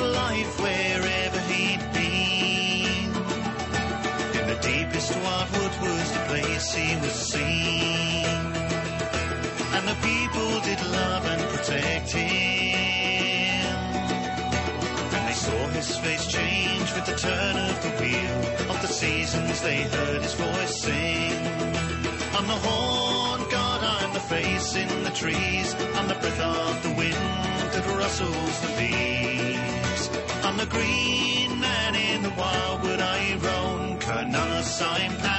life 0.00 0.60
wherever 0.60 1.40
he'd 1.52 1.82
been. 1.92 3.10
In 4.38 4.44
the 4.48 4.58
deepest 4.62 5.14
wildwood 5.16 5.74
was 5.82 6.12
the 6.12 6.24
place 6.28 6.74
he 6.74 6.96
was 6.96 7.12
seen. 7.12 8.26
And 9.76 9.84
the 9.88 9.98
people 10.10 10.60
did 10.60 10.80
love 10.86 11.24
and 11.26 11.42
protect 11.54 12.12
him. 12.12 13.66
And 15.14 15.28
they 15.28 15.34
saw 15.34 15.66
his 15.68 15.96
face 15.98 16.26
change 16.26 16.92
with 16.94 17.06
the 17.06 17.16
turn 17.16 17.56
of 17.56 17.82
the 17.82 17.90
wheel 18.00 18.70
of 18.70 18.80
the 18.82 18.88
seasons. 18.88 19.60
They 19.62 19.82
heard 19.82 20.22
his 20.22 20.34
voice 20.34 20.82
sing. 20.82 21.36
I'm 22.36 22.46
the 22.46 22.60
horn 22.66 23.40
god, 23.50 23.84
I'm 23.84 24.12
the 24.14 24.20
face 24.20 24.74
in 24.76 25.04
the 25.04 25.10
trees. 25.10 25.74
I'm 25.96 26.08
the 26.08 26.14
breath 26.14 26.40
of 26.40 26.82
the 26.82 26.90
wind 26.90 27.14
that 27.74 27.84
rustles 27.98 28.60
the 28.62 28.68
leaves 28.78 29.31
a 30.62 30.66
green 30.66 31.58
man 31.58 31.94
in 31.94 32.22
the 32.22 32.30
wildwood 32.30 33.00
I 33.00 33.34
roam, 33.42 33.98
Canossa 33.98 34.86
I'm 34.86 35.31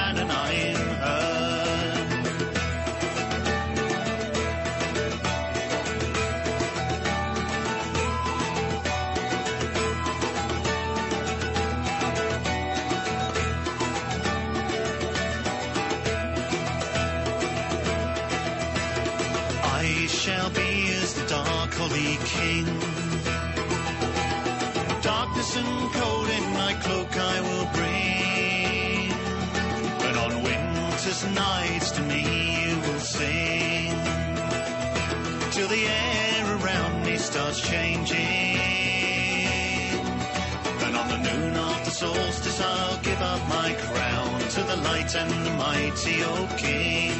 and 45.16 45.30
the 45.30 45.50
mighty, 45.52 46.22
O 46.24 46.48
King. 46.56 47.18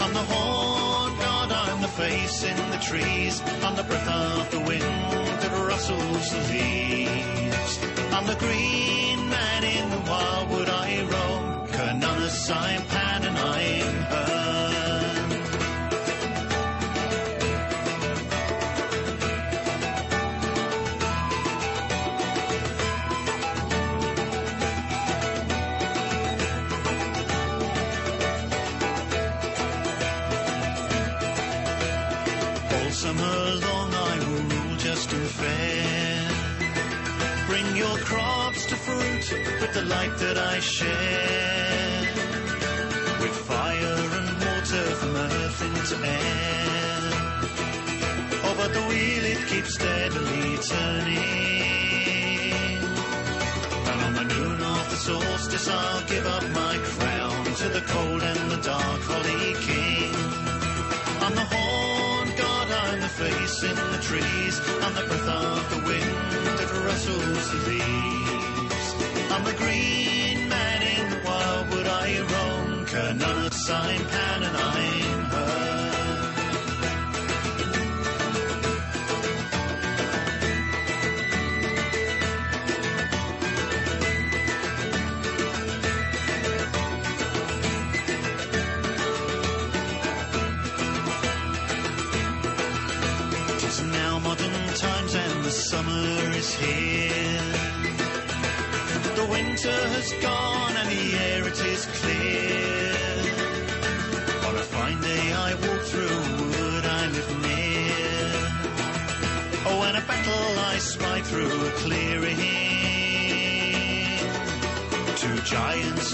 I'm 0.00 0.12
the 0.12 0.26
horn 0.32 1.18
god, 1.18 1.50
I'm 1.50 1.80
the 1.80 1.88
face 1.88 2.44
in 2.44 2.56
the 2.70 2.78
trees. 2.78 3.42
I'm 3.62 3.76
the 3.76 3.84
breath 3.84 4.08
of 4.08 4.50
the 4.50 4.60
wind 4.60 4.82
that 5.42 5.52
rustles 5.66 6.30
the 6.30 6.42
leaves. 6.52 7.72
I'm 8.12 8.26
the 8.26 8.36
green 8.36 9.28
man 9.28 9.64
in 9.64 9.90
the 9.90 10.00
wildwood 10.10 10.68
I 10.68 11.02
roam. 11.12 11.66
Kanana, 11.68 12.28
sign 12.28 12.80
with 39.72 39.82
the 39.82 39.94
light 39.94 40.16
that 40.18 40.38
I 40.38 40.60
share. 40.60 42.02
With 43.20 43.36
fire 43.50 43.98
and 44.18 44.30
water 44.44 44.84
from 44.98 45.16
earth 45.16 45.62
into 45.62 45.96
air. 46.06 47.10
Oh, 48.46 48.54
but 48.56 48.72
the 48.72 48.82
wheel 48.88 49.24
it 49.34 49.46
keeps 49.48 49.74
steadily 49.74 50.56
turning. 50.72 51.62
And 53.90 54.00
on 54.06 54.14
the 54.14 54.24
noon 54.34 54.60
of 54.60 54.90
the 54.90 54.96
solstice 54.96 55.68
I'll 55.68 56.04
give 56.06 56.26
up 56.26 56.42
my 56.50 56.76
crown 56.94 57.44
to 57.44 57.68
the 57.68 57.82
cold 57.92 58.22
and 58.22 58.50
the 58.50 58.60
dark 58.62 59.02
holy 59.12 59.54
king. 59.68 60.14
I'm 61.24 61.34
the 61.34 61.46
horn 61.52 62.28
god, 62.36 62.70
I'm 62.70 63.00
the 63.00 63.08
face 63.08 63.62
in 63.62 63.76
the 63.76 64.00
trees. 64.08 64.60
I'm 64.84 64.94
the 64.94 65.04
breath 65.08 65.28
of 65.28 65.70
the 65.70 65.80
wind 65.86 66.58
that 66.58 66.70
rustles 66.86 67.50
the 67.52 67.58
leaves. 67.70 68.49
I'm 69.40 69.46
the 69.46 69.54
green 69.54 70.50
man 70.50 70.82
in 70.82 71.08
the 71.08 71.16
wildwood 71.24 71.86
I 71.86 72.20
roam. 72.20 72.84
Kanana, 72.84 73.50
sign 73.50 74.04
pan, 74.04 74.49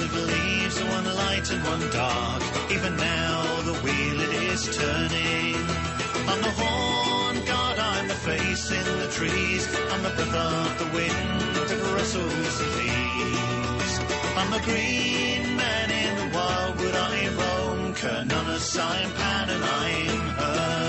giants 0.06 0.16
of 0.16 0.28
leaves, 0.28 0.82
one 0.84 1.16
light 1.16 1.50
and 1.50 1.64
one 1.64 1.90
dark. 1.90 2.42
Even 2.70 2.96
now 2.96 3.62
the 3.62 3.72
wheel 3.72 4.20
it 4.20 4.32
is 4.52 4.76
turning. 4.76 5.56
I'm 6.28 6.42
the 6.42 6.50
horn 6.50 7.44
god, 7.46 7.78
I'm 7.78 8.08
the 8.08 8.14
face 8.14 8.70
in 8.70 8.84
the 8.98 9.08
trees. 9.08 9.66
I'm 9.92 10.02
the 10.02 10.10
breath 10.10 10.70
of 10.70 10.78
the 10.78 10.96
wind 10.96 11.40
that 11.56 11.94
rustles 11.94 12.58
the 12.58 12.68
leaves. 12.78 14.00
I'm 14.36 14.50
the 14.50 14.60
green 14.60 15.56
man 15.56 15.90
in 15.90 16.16
the 16.16 16.36
wildwood 16.36 16.94
I 16.94 17.28
roam. 17.38 17.94
Kanana, 17.94 18.58
sign 18.58 19.10
pan, 19.12 19.50
and 19.50 19.64
I'm 19.64 20.28
heard. 20.38 20.85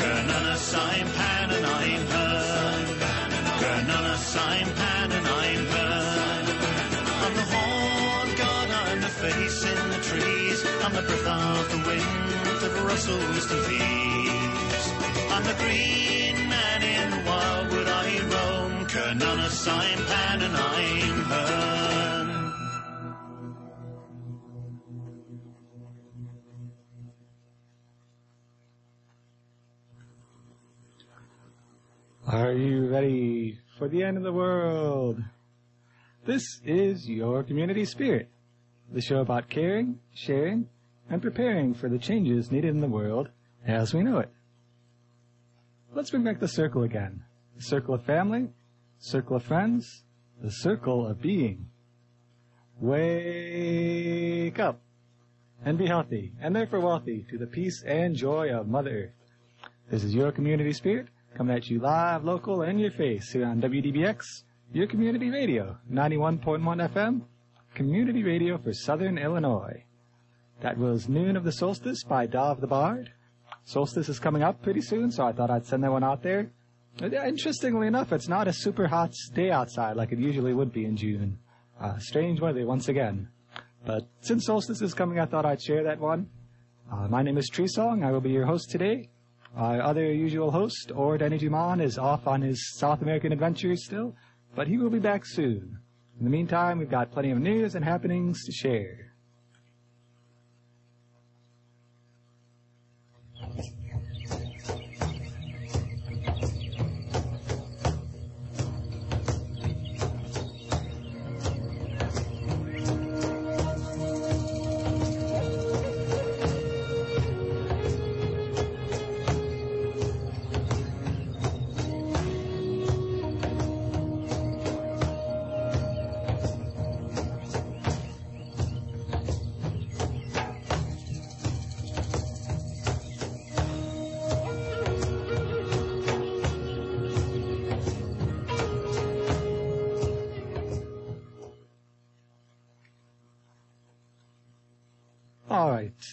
Kanana, 0.00 0.56
sign 0.56 1.06
pan, 1.16 1.50
and 1.50 1.66
I'm 1.66 2.06
heard. 2.12 2.88
Kanana, 3.62 4.16
sign 4.16 4.66
pan, 4.74 5.12
and 5.12 5.26
I'm 5.26 5.66
heard. 5.74 6.46
I'm 7.24 7.34
the 7.34 7.46
horn 7.52 8.28
god, 8.36 8.70
I'm 8.70 9.00
the 9.00 9.08
face 9.08 9.64
in 9.64 9.90
the 9.90 10.00
trees. 10.08 10.64
I'm 10.84 10.94
the 10.94 11.02
breath 11.02 11.26
of 11.26 11.70
the 11.72 11.78
wind 11.88 12.60
that 12.60 12.84
rustles 12.84 13.48
the 13.48 13.56
leaves 13.68 14.27
on 15.38 15.44
the 15.44 15.54
green 15.54 16.48
man 16.48 16.82
in 16.82 17.10
the 17.10 17.30
wild 17.30 17.72
I 17.86 18.18
roam. 18.32 18.86
Cernunnos, 18.88 19.50
Syme, 19.50 20.04
Pan, 20.06 20.42
and 20.42 20.56
I'm 20.56 21.22
Herne. 21.30 22.52
Are 32.26 32.52
you 32.52 32.88
ready 32.88 33.60
for 33.78 33.88
the 33.88 34.02
end 34.02 34.16
of 34.16 34.24
the 34.24 34.32
world? 34.32 35.22
This 36.26 36.60
is 36.64 37.08
your 37.08 37.44
community 37.44 37.84
spirit, 37.84 38.28
the 38.92 39.00
show 39.00 39.20
about 39.20 39.48
caring, 39.48 40.00
sharing, 40.12 40.68
and 41.08 41.22
preparing 41.22 41.74
for 41.74 41.88
the 41.88 41.98
changes 41.98 42.50
needed 42.50 42.70
in 42.70 42.80
the 42.80 42.88
world 42.88 43.28
as 43.64 43.94
we 43.94 44.02
know 44.02 44.18
it. 44.18 44.32
Let's 45.98 46.10
bring 46.10 46.22
back 46.22 46.38
the 46.38 46.46
circle 46.46 46.84
again. 46.84 47.24
The 47.56 47.62
circle 47.64 47.92
of 47.92 48.04
family, 48.04 48.50
circle 49.00 49.34
of 49.34 49.42
friends, 49.42 50.04
the 50.40 50.52
circle 50.52 51.04
of 51.04 51.20
being. 51.20 51.70
Wake 52.78 54.60
up 54.60 54.80
and 55.64 55.76
be 55.76 55.88
healthy 55.88 56.34
and 56.40 56.54
therefore 56.54 56.78
wealthy 56.78 57.26
to 57.30 57.36
the 57.36 57.48
peace 57.48 57.82
and 57.84 58.14
joy 58.14 58.48
of 58.50 58.68
Mother 58.68 59.06
Earth. 59.06 59.10
This 59.90 60.04
is 60.04 60.14
your 60.14 60.30
community 60.30 60.72
spirit 60.72 61.08
coming 61.36 61.56
at 61.56 61.68
you 61.68 61.80
live, 61.80 62.22
local, 62.22 62.62
and 62.62 62.80
your 62.80 62.92
face 62.92 63.32
here 63.32 63.46
on 63.46 63.60
WDBX, 63.60 64.44
your 64.72 64.86
community 64.86 65.30
radio, 65.30 65.78
91.1 65.90 66.62
FM, 66.92 67.22
community 67.74 68.22
radio 68.22 68.56
for 68.56 68.72
Southern 68.72 69.18
Illinois. 69.18 69.82
That 70.60 70.78
was 70.78 71.08
Noon 71.08 71.36
of 71.36 71.42
the 71.42 71.50
Solstice 71.50 72.04
by 72.04 72.28
Damh 72.28 72.60
the 72.60 72.68
Bard. 72.68 73.10
Solstice 73.68 74.08
is 74.08 74.18
coming 74.18 74.42
up 74.42 74.62
pretty 74.62 74.80
soon, 74.80 75.10
so 75.10 75.26
I 75.26 75.32
thought 75.32 75.50
I'd 75.50 75.66
send 75.66 75.84
that 75.84 75.92
one 75.92 76.02
out 76.02 76.22
there. 76.22 76.50
Interestingly 77.02 77.86
enough, 77.86 78.14
it's 78.14 78.26
not 78.26 78.48
a 78.48 78.52
super 78.52 78.86
hot 78.86 79.12
day 79.34 79.50
outside 79.50 79.94
like 79.94 80.10
it 80.10 80.18
usually 80.18 80.54
would 80.54 80.72
be 80.72 80.86
in 80.86 80.96
June. 80.96 81.38
Uh, 81.78 81.98
strange 81.98 82.40
weather 82.40 82.64
once 82.64 82.88
again. 82.88 83.28
But 83.84 84.08
since 84.22 84.46
solstice 84.46 84.80
is 84.80 84.94
coming, 84.94 85.20
I 85.20 85.26
thought 85.26 85.44
I'd 85.44 85.60
share 85.60 85.84
that 85.84 86.00
one. 86.00 86.30
Uh, 86.90 87.08
my 87.08 87.20
name 87.20 87.36
is 87.36 87.46
Tree 87.50 87.68
Song. 87.68 88.04
I 88.04 88.10
will 88.10 88.22
be 88.22 88.30
your 88.30 88.46
host 88.46 88.70
today. 88.70 89.10
Our 89.54 89.82
other 89.82 90.10
usual 90.14 90.50
host, 90.50 90.90
Ord 90.94 91.20
Energyman, 91.20 91.82
is 91.82 91.98
off 91.98 92.26
on 92.26 92.40
his 92.40 92.72
South 92.78 93.02
American 93.02 93.32
adventures 93.32 93.84
still, 93.84 94.16
but 94.54 94.66
he 94.66 94.78
will 94.78 94.88
be 94.88 94.98
back 94.98 95.26
soon. 95.26 95.78
In 96.18 96.24
the 96.24 96.30
meantime, 96.30 96.78
we've 96.78 96.90
got 96.90 97.12
plenty 97.12 97.32
of 97.32 97.38
news 97.38 97.74
and 97.74 97.84
happenings 97.84 98.46
to 98.46 98.52
share. 98.52 99.07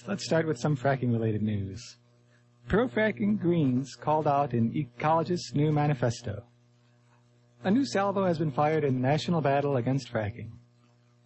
Let's 0.08 0.26
start 0.26 0.48
with 0.48 0.58
some 0.58 0.76
fracking 0.76 1.12
related 1.12 1.42
news. 1.42 1.98
Pro 2.68 2.88
fracking 2.88 3.40
Greens 3.40 3.96
called 3.96 4.28
out 4.28 4.54
in 4.54 4.72
Ecologist's 4.72 5.54
new 5.54 5.72
manifesto. 5.72 6.44
A 7.64 7.72
new 7.72 7.86
salvo 7.86 8.26
has 8.26 8.38
been 8.40 8.52
fired 8.52 8.84
in 8.84 8.96
the 8.96 9.08
national 9.08 9.42
battle 9.42 9.78
against 9.78 10.12
fracking. 10.12 10.52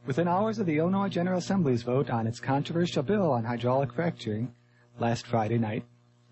Within 0.06 0.28
hours 0.28 0.60
of 0.60 0.66
the 0.66 0.78
Illinois 0.78 1.10
General 1.10 1.38
Assembly's 1.38 1.84
vote 1.84 2.10
on 2.10 2.28
its 2.28 2.40
controversial 2.40 3.04
bill 3.04 3.32
on 3.32 3.44
hydraulic 3.44 3.94
fracturing 3.94 4.54
last 5.00 5.28
Friday 5.28 5.58
night, 5.58 5.86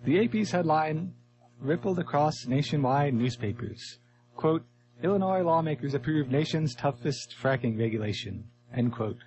the 0.03 0.23
AP's 0.23 0.51
headline 0.51 1.13
rippled 1.59 1.99
across 1.99 2.45
nationwide 2.45 3.13
newspapers. 3.13 3.99
Quote, 4.35 4.63
Illinois 5.03 5.41
lawmakers 5.41 5.93
approve 5.93 6.29
nation's 6.29 6.75
toughest 6.75 7.35
fracking 7.41 7.77
regulation. 7.77 8.43
End 8.75 8.91
quote. 8.93 9.17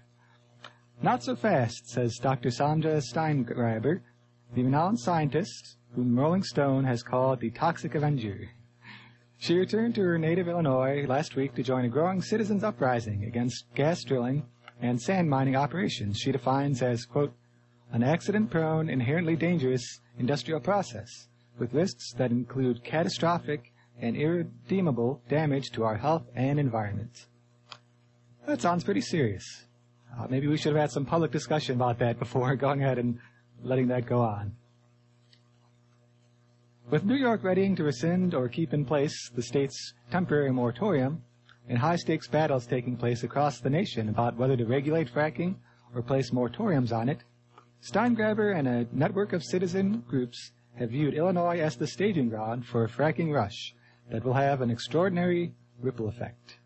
Not 1.03 1.25
so 1.25 1.35
fast, 1.35 1.89
says 1.89 2.19
Dr. 2.19 2.51
Sandra 2.51 3.01
Steingraber, 3.01 4.03
the 4.55 4.63
renowned 4.63 5.01
scientist 5.01 5.79
whom 5.95 6.19
Rolling 6.19 6.43
Stone 6.43 6.85
has 6.85 7.03
called 7.03 7.41
the 7.41 7.51
Toxic 7.51 7.95
Avenger. 7.95 8.51
She 9.39 9.59
returned 9.59 9.95
to 9.95 10.03
her 10.03 10.19
native 10.19 10.47
Illinois 10.47 11.07
last 11.07 11.37
week 11.37 11.55
to 11.55 11.63
join 11.63 11.87
a 11.87 11.89
growing 11.89 12.21
citizens' 12.21 12.63
uprising 12.63 13.25
against 13.25 13.65
gas 13.75 14.05
drilling 14.05 14.47
and 14.83 15.01
sand 15.01 15.31
mining 15.31 15.57
operations 15.57 16.19
she 16.19 16.33
defines 16.33 16.83
as, 16.83 17.07
quote, 17.07 17.33
an 17.93 18.03
accident-prone, 18.03 18.91
inherently 18.91 19.37
dangerous 19.37 20.01
industrial 20.19 20.61
process 20.61 21.29
with 21.59 21.73
risks 21.73 22.13
that 22.19 22.31
include 22.31 22.85
catastrophic 22.85 23.73
and 23.99 24.17
irredeemable 24.17 25.23
damage 25.31 25.71
to 25.71 25.83
our 25.83 25.97
health 25.97 26.25
and 26.35 26.61
environment. 26.61 27.27
That 28.47 28.61
sounds 28.61 28.85
pretty 28.85 29.01
serious. 29.01 29.65
Uh, 30.19 30.27
maybe 30.29 30.47
we 30.47 30.57
should 30.57 30.73
have 30.73 30.81
had 30.81 30.91
some 30.91 31.05
public 31.05 31.31
discussion 31.31 31.75
about 31.77 31.99
that 31.99 32.19
before 32.19 32.55
going 32.67 32.83
ahead 32.83 32.99
and 32.99 33.19
letting 33.63 33.89
that 33.89 34.07
go 34.07 34.21
on. 34.21 34.55
With 36.91 37.05
New 37.05 37.17
York 37.17 37.45
readying 37.45 37.77
to 37.77 37.85
rescind 37.85 38.35
or 38.35 38.49
keep 38.49 38.75
in 38.75 38.85
place 38.85 39.31
the 39.35 39.43
state's 39.43 39.95
temporary 40.11 40.53
moratorium, 40.53 41.23
and 41.69 41.79
high 41.79 41.97
stakes 41.97 42.27
battles 42.27 42.67
taking 42.67 42.97
place 42.97 43.23
across 43.23 43.61
the 43.61 43.71
nation 43.71 44.09
about 44.09 44.37
whether 44.37 44.57
to 44.57 44.65
regulate 44.65 45.13
fracking 45.13 45.55
or 45.95 46.03
place 46.03 46.31
moratoriums 46.31 46.93
on 46.93 47.09
it, 47.09 47.23
Steingraber 47.83 48.59
and 48.59 48.69
a 48.69 48.87
network 48.93 49.33
of 49.33 49.43
citizen 49.43 50.05
groups 50.07 50.53
have 50.79 50.91
viewed 50.91 51.15
Illinois 51.15 51.61
as 51.61 51.77
the 51.77 51.87
staging 51.87 52.29
ground 52.29 52.67
for 52.67 52.85
a 52.85 52.89
fracking 52.89 53.33
rush 53.33 53.75
that 54.11 54.25
will 54.25 54.35
have 54.35 54.61
an 54.61 54.71
extraordinary 54.71 55.55
ripple 55.81 56.09
effect. 56.09 56.60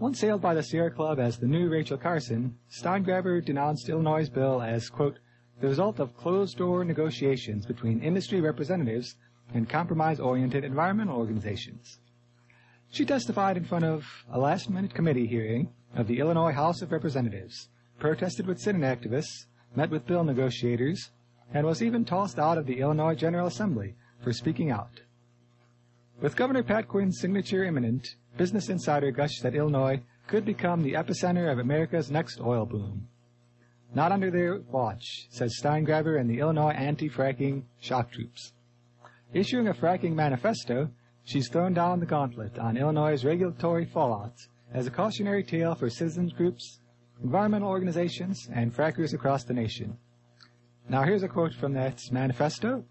Once 0.00 0.20
hailed 0.20 0.40
by 0.40 0.54
the 0.54 0.62
Sierra 0.62 0.92
Club 0.92 1.18
as 1.18 1.38
the 1.38 1.46
new 1.46 1.68
Rachel 1.68 1.98
Carson, 1.98 2.56
Steingraber 2.70 3.44
denounced 3.44 3.88
Illinois' 3.88 4.28
bill 4.28 4.62
as, 4.62 4.88
quote, 4.88 5.18
the 5.60 5.66
result 5.66 5.98
of 5.98 6.16
closed-door 6.16 6.84
negotiations 6.84 7.66
between 7.66 8.00
industry 8.00 8.40
representatives 8.40 9.16
and 9.52 9.68
compromise-oriented 9.68 10.62
environmental 10.62 11.16
organizations. 11.16 11.98
She 12.90 13.04
testified 13.04 13.56
in 13.56 13.64
front 13.64 13.86
of 13.86 14.06
a 14.30 14.38
last-minute 14.38 14.94
committee 14.94 15.26
hearing 15.26 15.70
of 15.96 16.06
the 16.06 16.20
Illinois 16.20 16.52
House 16.52 16.80
of 16.80 16.92
Representatives, 16.92 17.68
protested 17.98 18.46
with 18.46 18.60
sit-in 18.60 18.82
activists, 18.82 19.46
met 19.74 19.90
with 19.90 20.06
bill 20.06 20.22
negotiators, 20.22 21.10
and 21.52 21.66
was 21.66 21.82
even 21.82 22.04
tossed 22.04 22.38
out 22.38 22.56
of 22.56 22.66
the 22.66 22.78
Illinois 22.78 23.16
General 23.16 23.48
Assembly 23.48 23.96
for 24.20 24.32
speaking 24.32 24.70
out. 24.70 25.00
With 26.20 26.36
Governor 26.36 26.62
Pat 26.62 26.86
Quinn's 26.86 27.20
signature 27.20 27.64
imminent, 27.64 28.16
Business 28.38 28.68
Insider 28.68 29.10
gushed 29.10 29.42
that 29.42 29.56
Illinois 29.56 30.00
could 30.28 30.44
become 30.44 30.80
the 30.80 30.92
epicenter 30.92 31.50
of 31.50 31.58
America's 31.58 32.08
next 32.08 32.40
oil 32.40 32.64
boom. 32.64 33.08
Not 33.92 34.12
under 34.12 34.30
their 34.30 34.60
watch, 34.60 35.26
says 35.30 35.58
Steingraber 35.60 36.20
and 36.20 36.30
the 36.30 36.38
Illinois 36.38 36.70
anti-fracking 36.70 37.64
shock 37.80 38.12
troops. 38.12 38.52
Issuing 39.32 39.66
a 39.66 39.74
fracking 39.74 40.14
manifesto, 40.14 40.88
she's 41.24 41.48
thrown 41.48 41.74
down 41.74 41.98
the 41.98 42.06
gauntlet 42.06 42.60
on 42.60 42.76
Illinois' 42.76 43.24
regulatory 43.24 43.86
fallout 43.86 44.36
as 44.72 44.86
a 44.86 44.90
cautionary 44.92 45.42
tale 45.42 45.74
for 45.74 45.90
citizens 45.90 46.32
groups, 46.32 46.78
environmental 47.20 47.68
organizations, 47.68 48.48
and 48.54 48.72
frackers 48.72 49.14
across 49.14 49.42
the 49.42 49.52
nation. 49.52 49.98
Now 50.88 51.02
here's 51.02 51.24
a 51.24 51.28
quote 51.28 51.54
from 51.54 51.72
that 51.72 52.00
manifesto. 52.12 52.84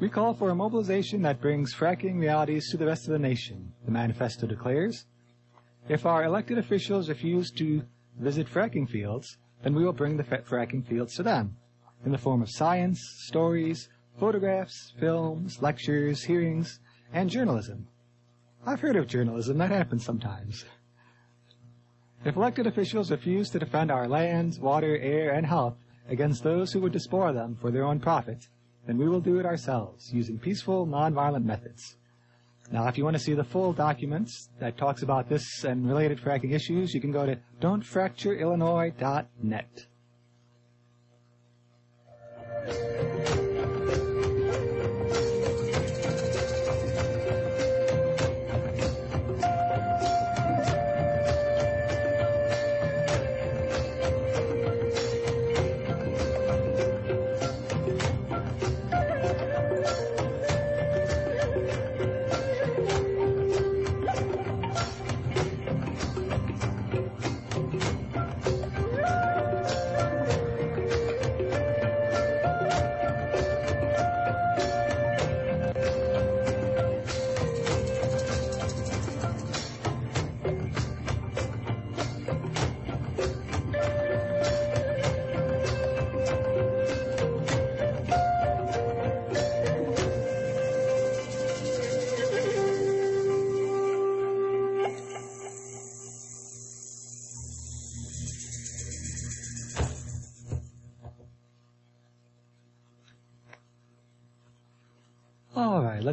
We 0.00 0.08
call 0.08 0.32
for 0.32 0.50
a 0.50 0.54
mobilization 0.54 1.22
that 1.22 1.40
brings 1.40 1.74
fracking 1.74 2.20
realities 2.20 2.70
to 2.70 2.76
the 2.76 2.86
rest 2.86 3.06
of 3.06 3.12
the 3.12 3.18
nation, 3.18 3.72
the 3.84 3.90
manifesto 3.90 4.46
declares. 4.46 5.06
If 5.88 6.06
our 6.06 6.22
elected 6.22 6.56
officials 6.56 7.08
refuse 7.08 7.50
to 7.52 7.82
visit 8.16 8.46
fracking 8.46 8.88
fields, 8.88 9.38
then 9.62 9.74
we 9.74 9.84
will 9.84 9.92
bring 9.92 10.16
the 10.16 10.22
fracking 10.22 10.86
fields 10.86 11.16
to 11.16 11.24
them 11.24 11.56
in 12.04 12.12
the 12.12 12.18
form 12.18 12.42
of 12.42 12.50
science, 12.50 13.00
stories, 13.26 13.88
photographs, 14.20 14.92
films, 15.00 15.60
lectures, 15.62 16.22
hearings, 16.22 16.78
and 17.12 17.28
journalism. 17.28 17.88
I've 18.64 18.80
heard 18.80 18.94
of 18.94 19.08
journalism. 19.08 19.58
That 19.58 19.72
happens 19.72 20.04
sometimes. 20.04 20.64
If 22.24 22.36
elected 22.36 22.68
officials 22.68 23.10
refuse 23.10 23.50
to 23.50 23.58
defend 23.58 23.90
our 23.90 24.06
lands, 24.06 24.60
water, 24.60 24.96
air, 24.96 25.32
and 25.32 25.44
health 25.44 25.74
against 26.08 26.44
those 26.44 26.72
who 26.72 26.80
would 26.82 26.92
despoil 26.92 27.32
them 27.32 27.56
for 27.60 27.72
their 27.72 27.84
own 27.84 27.98
profit, 27.98 28.46
then 28.88 28.96
we 28.96 29.06
will 29.06 29.20
do 29.20 29.38
it 29.38 29.44
ourselves 29.44 30.10
using 30.14 30.38
peaceful, 30.38 30.86
nonviolent 30.86 31.44
methods. 31.44 31.96
Now, 32.72 32.88
if 32.88 32.96
you 32.96 33.04
want 33.04 33.16
to 33.16 33.22
see 33.22 33.34
the 33.34 33.44
full 33.44 33.74
documents 33.74 34.48
that 34.60 34.78
talks 34.78 35.02
about 35.02 35.28
this 35.28 35.64
and 35.64 35.86
related 35.86 36.18
fracking 36.18 36.54
issues, 36.54 36.94
you 36.94 37.00
can 37.02 37.12
go 37.12 37.26
to 37.26 37.38
don'tfractureillinois.net. 37.60 39.86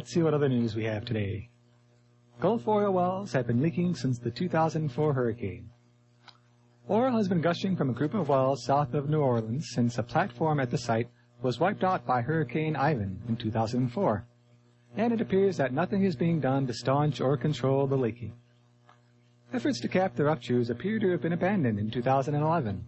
let's 0.06 0.14
see 0.14 0.22
what 0.22 0.34
other 0.34 0.48
news 0.48 0.76
we 0.76 0.84
have 0.84 1.04
today. 1.04 1.50
Gulf 2.38 2.68
oil 2.68 2.92
wells 2.92 3.32
have 3.32 3.48
been 3.48 3.60
leaking 3.60 3.96
since 3.96 4.20
the 4.20 4.30
2004 4.30 5.12
hurricane. 5.12 5.68
Oil 6.88 7.10
has 7.10 7.26
been 7.26 7.40
gushing 7.40 7.74
from 7.74 7.90
a 7.90 7.92
group 7.92 8.14
of 8.14 8.28
wells 8.28 8.62
south 8.62 8.94
of 8.94 9.10
New 9.10 9.20
Orleans 9.20 9.70
since 9.74 9.98
a 9.98 10.04
platform 10.04 10.60
at 10.60 10.70
the 10.70 10.78
site 10.78 11.08
was 11.42 11.58
wiped 11.58 11.82
out 11.82 12.06
by 12.06 12.20
Hurricane 12.20 12.76
Ivan 12.76 13.20
in 13.28 13.34
2004. 13.34 14.24
And 14.96 15.12
it 15.12 15.20
appears 15.20 15.56
that 15.56 15.72
nothing 15.72 16.04
is 16.04 16.14
being 16.14 16.38
done 16.38 16.68
to 16.68 16.72
staunch 16.72 17.20
or 17.20 17.36
control 17.36 17.88
the 17.88 17.96
leaking. 17.96 18.32
Efforts 19.52 19.80
to 19.80 19.88
cap 19.88 20.14
the 20.14 20.22
ruptures 20.22 20.70
appear 20.70 21.00
to 21.00 21.10
have 21.10 21.22
been 21.22 21.32
abandoned 21.32 21.80
in 21.80 21.90
2011. 21.90 22.86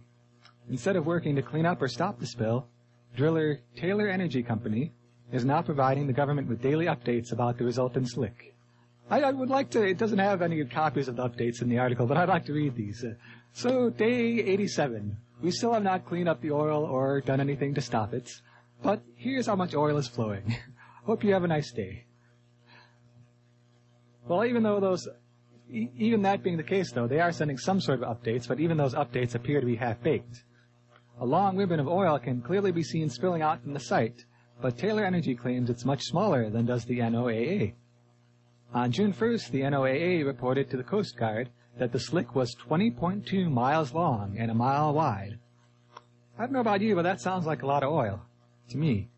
Instead 0.69 0.95
of 0.95 1.05
working 1.05 1.35
to 1.35 1.41
clean 1.41 1.65
up 1.65 1.81
or 1.81 1.89
stop 1.89 2.17
the 2.17 2.25
spill, 2.25 2.69
driller 3.13 3.59
Taylor 3.75 4.07
Energy 4.07 4.41
Company 4.41 4.93
is 5.31 5.45
now 5.45 5.61
providing 5.61 6.07
the 6.07 6.13
government 6.13 6.47
with 6.47 6.61
daily 6.61 6.85
updates 6.85 7.31
about 7.31 7.57
the 7.57 7.63
resultant 7.63 8.09
slick. 8.09 8.55
I, 9.09 9.21
I, 9.21 9.31
would 9.31 9.49
like 9.49 9.71
to, 9.71 9.83
it 9.83 9.97
doesn't 9.97 10.19
have 10.19 10.41
any 10.41 10.63
copies 10.65 11.07
of 11.07 11.15
the 11.15 11.27
updates 11.27 11.61
in 11.61 11.69
the 11.69 11.79
article, 11.79 12.05
but 12.05 12.17
I'd 12.17 12.29
like 12.29 12.45
to 12.45 12.53
read 12.53 12.75
these. 12.75 13.03
Uh, 13.03 13.13
so, 13.53 13.89
day 13.89 14.39
87. 14.39 15.17
We 15.41 15.51
still 15.51 15.73
have 15.73 15.83
not 15.83 16.05
cleaned 16.05 16.29
up 16.29 16.41
the 16.41 16.51
oil 16.51 16.83
or 16.83 17.21
done 17.21 17.39
anything 17.39 17.73
to 17.75 17.81
stop 17.81 18.13
it, 18.13 18.29
but 18.83 19.01
here's 19.15 19.47
how 19.47 19.55
much 19.55 19.73
oil 19.73 19.97
is 19.97 20.07
flowing. 20.07 20.55
Hope 21.05 21.23
you 21.23 21.33
have 21.33 21.43
a 21.43 21.47
nice 21.47 21.71
day. 21.71 22.05
Well, 24.27 24.45
even 24.45 24.61
though 24.61 24.79
those, 24.79 25.07
e- 25.71 25.89
even 25.97 26.21
that 26.23 26.43
being 26.43 26.57
the 26.57 26.63
case 26.63 26.91
though, 26.91 27.07
they 27.07 27.19
are 27.19 27.31
sending 27.31 27.57
some 27.57 27.81
sort 27.81 28.03
of 28.03 28.17
updates, 28.17 28.47
but 28.47 28.59
even 28.59 28.77
those 28.77 28.93
updates 28.93 29.33
appear 29.33 29.59
to 29.59 29.65
be 29.65 29.75
half-baked. 29.75 30.43
A 31.19 31.25
long 31.25 31.57
ribbon 31.57 31.79
of 31.79 31.87
oil 31.87 32.19
can 32.19 32.41
clearly 32.41 32.71
be 32.71 32.83
seen 32.83 33.09
spilling 33.09 33.41
out 33.41 33.63
from 33.63 33.73
the 33.73 33.79
site, 33.79 34.25
but 34.61 34.77
Taylor 34.77 35.05
Energy 35.05 35.35
claims 35.35 35.69
it's 35.69 35.85
much 35.85 36.03
smaller 36.03 36.49
than 36.49 36.65
does 36.65 36.85
the 36.85 36.99
NOAA. 36.99 37.73
On 38.73 38.91
June 38.91 39.13
1st, 39.13 39.51
the 39.51 39.61
NOAA 39.61 40.25
reported 40.25 40.69
to 40.69 40.77
the 40.77 40.83
Coast 40.83 41.17
Guard 41.17 41.49
that 41.77 41.91
the 41.91 41.99
slick 41.99 42.35
was 42.35 42.55
20.2 42.55 43.49
miles 43.49 43.93
long 43.93 44.37
and 44.37 44.51
a 44.51 44.53
mile 44.53 44.93
wide. 44.93 45.39
I 46.37 46.43
don't 46.43 46.51
know 46.51 46.59
about 46.59 46.81
you, 46.81 46.95
but 46.95 47.03
that 47.03 47.21
sounds 47.21 47.45
like 47.45 47.63
a 47.63 47.67
lot 47.67 47.83
of 47.83 47.91
oil 47.91 48.21
to 48.69 48.77
me. 48.77 49.09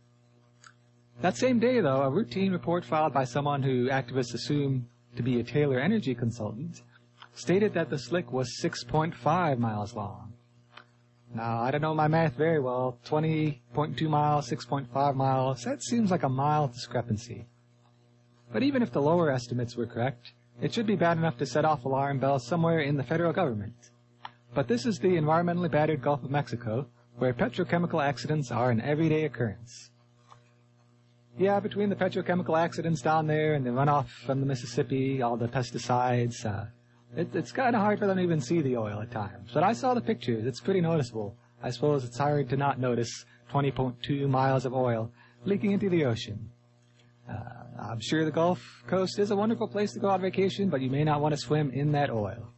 That 1.21 1.37
same 1.37 1.59
day, 1.59 1.81
though, 1.81 2.01
a 2.01 2.09
routine 2.09 2.51
report 2.51 2.85
filed 2.85 3.13
by 3.13 3.25
someone 3.25 3.61
who 3.61 3.89
activists 3.89 4.33
assume 4.33 4.87
to 5.15 5.23
be 5.23 5.39
a 5.39 5.43
Taylor 5.43 5.79
Energy 5.79 6.15
consultant 6.15 6.81
stated 7.35 7.73
that 7.73 7.89
the 7.89 7.99
slick 7.99 8.31
was 8.31 8.59
6.5 8.63 9.57
miles 9.57 9.93
long. 9.95 10.30
Now, 11.33 11.61
I 11.61 11.71
don't 11.71 11.81
know 11.81 11.93
my 11.93 12.09
math 12.09 12.33
very 12.33 12.59
well. 12.59 12.97
20.2 13.05 14.09
miles, 14.09 14.49
6.5 14.49 15.15
miles, 15.15 15.63
that 15.63 15.81
seems 15.81 16.11
like 16.11 16.23
a 16.23 16.29
mild 16.29 16.73
discrepancy. 16.73 17.47
But 18.51 18.63
even 18.63 18.83
if 18.83 18.91
the 18.91 19.01
lower 19.01 19.31
estimates 19.31 19.77
were 19.77 19.85
correct, 19.85 20.33
it 20.61 20.73
should 20.73 20.85
be 20.85 20.97
bad 20.97 21.17
enough 21.17 21.37
to 21.37 21.45
set 21.45 21.63
off 21.63 21.85
alarm 21.85 22.19
bells 22.19 22.45
somewhere 22.45 22.79
in 22.79 22.97
the 22.97 23.03
federal 23.03 23.31
government. 23.31 23.91
But 24.53 24.67
this 24.67 24.85
is 24.85 24.99
the 24.99 25.07
environmentally 25.07 25.71
battered 25.71 26.01
Gulf 26.01 26.23
of 26.23 26.31
Mexico, 26.31 26.87
where 27.17 27.33
petrochemical 27.33 28.03
accidents 28.03 28.51
are 28.51 28.69
an 28.69 28.81
everyday 28.81 29.23
occurrence. 29.23 29.89
Yeah, 31.37 31.61
between 31.61 31.89
the 31.89 31.95
petrochemical 31.95 32.59
accidents 32.59 33.01
down 33.01 33.27
there 33.27 33.53
and 33.53 33.65
the 33.65 33.69
runoff 33.69 34.09
from 34.25 34.41
the 34.41 34.45
Mississippi, 34.45 35.21
all 35.21 35.37
the 35.37 35.47
pesticides, 35.47 36.45
uh, 36.45 36.65
it, 37.15 37.35
it's 37.35 37.51
kind 37.51 37.75
of 37.75 37.81
hard 37.81 37.99
for 37.99 38.07
them 38.07 38.17
to 38.17 38.23
even 38.23 38.41
see 38.41 38.61
the 38.61 38.77
oil 38.77 39.01
at 39.01 39.11
times. 39.11 39.51
But 39.53 39.63
I 39.63 39.73
saw 39.73 39.93
the 39.93 40.01
pictures. 40.01 40.45
It's 40.45 40.59
pretty 40.59 40.81
noticeable. 40.81 41.35
I 41.63 41.69
suppose 41.69 42.03
it's 42.03 42.17
hard 42.17 42.49
to 42.49 42.57
not 42.57 42.79
notice 42.79 43.25
20.2 43.51 44.27
miles 44.29 44.65
of 44.65 44.73
oil 44.73 45.11
leaking 45.45 45.71
into 45.71 45.89
the 45.89 46.05
ocean. 46.05 46.49
Uh, 47.29 47.33
I'm 47.79 47.99
sure 47.99 48.25
the 48.25 48.31
Gulf 48.31 48.83
Coast 48.87 49.19
is 49.19 49.31
a 49.31 49.35
wonderful 49.35 49.67
place 49.67 49.93
to 49.93 49.99
go 49.99 50.09
on 50.09 50.21
vacation, 50.21 50.69
but 50.69 50.81
you 50.81 50.89
may 50.89 51.03
not 51.03 51.21
want 51.21 51.33
to 51.33 51.37
swim 51.37 51.71
in 51.71 51.91
that 51.93 52.09
oil. 52.09 52.51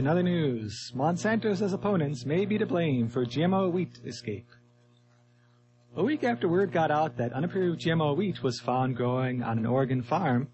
Right, 0.00 0.06
another 0.06 0.22
news. 0.22 0.92
Monsanto's 0.96 1.60
opponents 1.74 2.24
may 2.24 2.46
be 2.46 2.56
to 2.56 2.64
blame 2.64 3.10
for 3.10 3.26
GMO 3.26 3.70
wheat 3.70 3.98
escape. 4.06 4.48
A 5.94 6.02
week 6.02 6.24
after 6.24 6.48
word 6.48 6.72
got 6.72 6.90
out 6.90 7.18
that 7.18 7.34
unapproved 7.34 7.82
GMO 7.82 8.16
wheat 8.16 8.42
was 8.42 8.60
found 8.60 8.96
growing 8.96 9.42
on 9.42 9.58
an 9.58 9.66
Oregon 9.66 10.02
farm, 10.02 10.48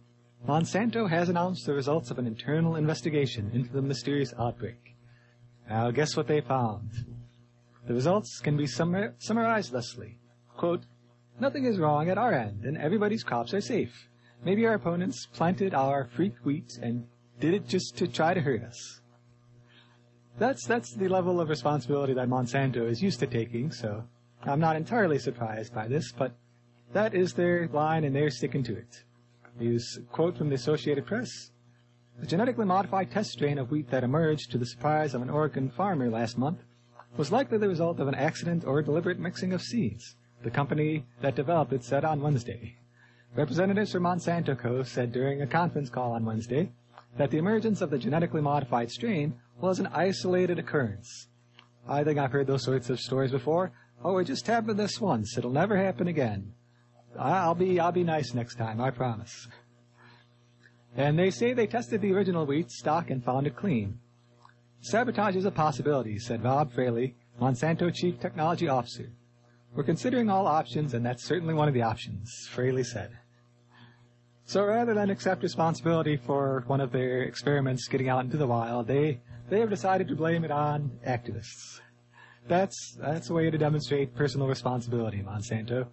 Monsanto 0.48 1.08
has 1.08 1.28
announced 1.28 1.64
the 1.64 1.74
results 1.74 2.10
of 2.10 2.18
an 2.18 2.26
internal 2.26 2.74
investigation 2.74 3.52
into 3.54 3.72
the 3.72 3.82
mysterious 3.82 4.34
outbreak. 4.36 4.96
Now, 5.68 5.92
guess 5.92 6.16
what 6.16 6.26
they 6.26 6.40
found? 6.40 6.90
The 7.86 7.94
results 7.94 8.40
can 8.40 8.56
be 8.56 8.64
summar- 8.64 9.14
summarized 9.18 9.70
thusly. 9.70 10.18
Quote, 10.56 10.86
Nothing 11.38 11.66
is 11.66 11.78
wrong 11.78 12.10
at 12.10 12.18
our 12.18 12.34
end, 12.34 12.64
and 12.64 12.76
everybody's 12.76 13.22
crops 13.22 13.54
are 13.54 13.60
safe. 13.60 14.08
Maybe 14.44 14.66
our 14.66 14.74
opponents 14.74 15.24
planted 15.32 15.72
our 15.72 16.08
freak 16.16 16.34
wheat 16.42 16.72
and 16.82 17.06
did 17.38 17.54
it 17.54 17.68
just 17.68 17.96
to 17.98 18.08
try 18.08 18.34
to 18.34 18.40
hurt 18.40 18.64
us. 18.64 19.02
That's, 20.38 20.66
that's 20.66 20.92
the 20.92 21.08
level 21.08 21.40
of 21.40 21.48
responsibility 21.48 22.12
that 22.12 22.28
Monsanto 22.28 22.88
is 22.88 23.02
used 23.02 23.20
to 23.20 23.26
taking, 23.26 23.72
so 23.72 24.04
I'm 24.42 24.60
not 24.60 24.76
entirely 24.76 25.18
surprised 25.18 25.74
by 25.74 25.88
this, 25.88 26.12
but 26.12 26.32
that 26.92 27.14
is 27.14 27.32
their 27.32 27.68
line 27.72 28.04
and 28.04 28.14
they're 28.14 28.30
sticking 28.30 28.62
to 28.64 28.76
it. 28.76 29.04
Use 29.58 29.98
quote 30.12 30.36
from 30.36 30.50
the 30.50 30.54
Associated 30.54 31.06
Press. 31.06 31.50
The 32.20 32.26
genetically 32.26 32.66
modified 32.66 33.10
test 33.10 33.30
strain 33.30 33.58
of 33.58 33.70
wheat 33.70 33.90
that 33.90 34.04
emerged 34.04 34.50
to 34.50 34.58
the 34.58 34.66
surprise 34.66 35.14
of 35.14 35.22
an 35.22 35.30
Oregon 35.30 35.70
farmer 35.70 36.10
last 36.10 36.36
month 36.36 36.62
was 37.16 37.32
likely 37.32 37.56
the 37.56 37.68
result 37.68 37.98
of 37.98 38.08
an 38.08 38.14
accident 38.14 38.64
or 38.66 38.82
deliberate 38.82 39.18
mixing 39.18 39.54
of 39.54 39.62
seeds, 39.62 40.16
the 40.42 40.50
company 40.50 41.06
that 41.22 41.34
developed 41.34 41.72
it 41.72 41.82
said 41.82 42.04
on 42.04 42.20
Wednesday. 42.20 42.76
Representatives 43.34 43.92
from 43.92 44.02
Monsanto 44.02 44.58
Co. 44.58 44.82
said 44.82 45.12
during 45.12 45.40
a 45.40 45.46
conference 45.46 45.88
call 45.88 46.12
on 46.12 46.26
Wednesday 46.26 46.70
that 47.16 47.30
the 47.30 47.38
emergence 47.38 47.80
of 47.80 47.90
the 47.90 47.98
genetically 47.98 48.42
modified 48.42 48.90
strain 48.90 49.34
was 49.60 49.78
an 49.78 49.88
isolated 49.88 50.58
occurrence. 50.58 51.28
I 51.88 52.04
think 52.04 52.18
I've 52.18 52.32
heard 52.32 52.46
those 52.46 52.64
sorts 52.64 52.90
of 52.90 53.00
stories 53.00 53.30
before. 53.30 53.72
Oh, 54.04 54.18
it 54.18 54.24
just 54.24 54.46
happened 54.46 54.78
this 54.78 55.00
once. 55.00 55.38
It'll 55.38 55.50
never 55.50 55.76
happen 55.76 56.08
again. 56.08 56.52
I'll 57.18 57.54
be 57.54 57.80
I'll 57.80 57.92
be 57.92 58.04
nice 58.04 58.34
next 58.34 58.56
time, 58.56 58.80
I 58.80 58.90
promise. 58.90 59.48
And 60.96 61.18
they 61.18 61.30
say 61.30 61.52
they 61.52 61.66
tested 61.66 62.00
the 62.00 62.12
original 62.12 62.46
wheat 62.46 62.70
stock 62.70 63.10
and 63.10 63.24
found 63.24 63.46
it 63.46 63.56
clean. 63.56 63.98
Sabotage 64.80 65.36
is 65.36 65.44
a 65.44 65.50
possibility, 65.50 66.18
said 66.18 66.42
Bob 66.42 66.72
Fraley, 66.72 67.14
Monsanto 67.40 67.92
Chief 67.92 68.20
Technology 68.20 68.68
Officer. 68.68 69.10
We're 69.74 69.84
considering 69.84 70.30
all 70.30 70.46
options, 70.46 70.94
and 70.94 71.04
that's 71.04 71.24
certainly 71.24 71.52
one 71.52 71.68
of 71.68 71.74
the 71.74 71.82
options, 71.82 72.48
Fraley 72.50 72.84
said. 72.84 73.10
So 74.46 74.64
rather 74.64 74.94
than 74.94 75.10
accept 75.10 75.42
responsibility 75.42 76.16
for 76.16 76.64
one 76.66 76.80
of 76.80 76.92
their 76.92 77.22
experiments 77.22 77.88
getting 77.88 78.08
out 78.08 78.24
into 78.24 78.36
the 78.36 78.46
wild, 78.46 78.86
they, 78.86 79.20
they 79.48 79.60
have 79.60 79.70
decided 79.70 80.08
to 80.08 80.16
blame 80.16 80.44
it 80.44 80.50
on 80.50 80.90
activists. 81.06 81.80
That's, 82.48 82.96
that's 83.00 83.30
a 83.30 83.34
way 83.34 83.50
to 83.50 83.58
demonstrate 83.58 84.14
personal 84.14 84.46
responsibility, 84.46 85.18
Monsanto. 85.18 85.86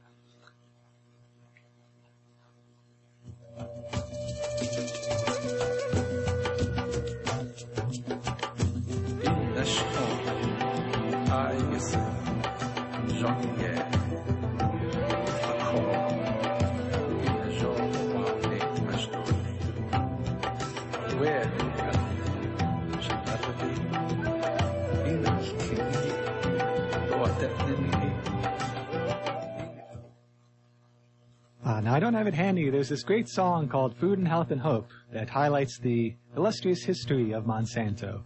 I 31.93 31.99
don't 31.99 32.15
have 32.15 32.25
it 32.25 32.33
handy. 32.33 32.71
There's 32.71 32.89
this 32.89 33.03
great 33.03 33.29
song 33.29 33.69
called 33.69 33.95
Food 33.95 34.17
and 34.17 34.27
Health 34.27 34.49
and 34.49 34.59
Hope 34.59 34.89
that 35.11 35.29
highlights 35.29 35.77
the 35.77 36.15
illustrious 36.35 36.83
history 36.83 37.33
of 37.33 37.43
Monsanto. 37.43 38.23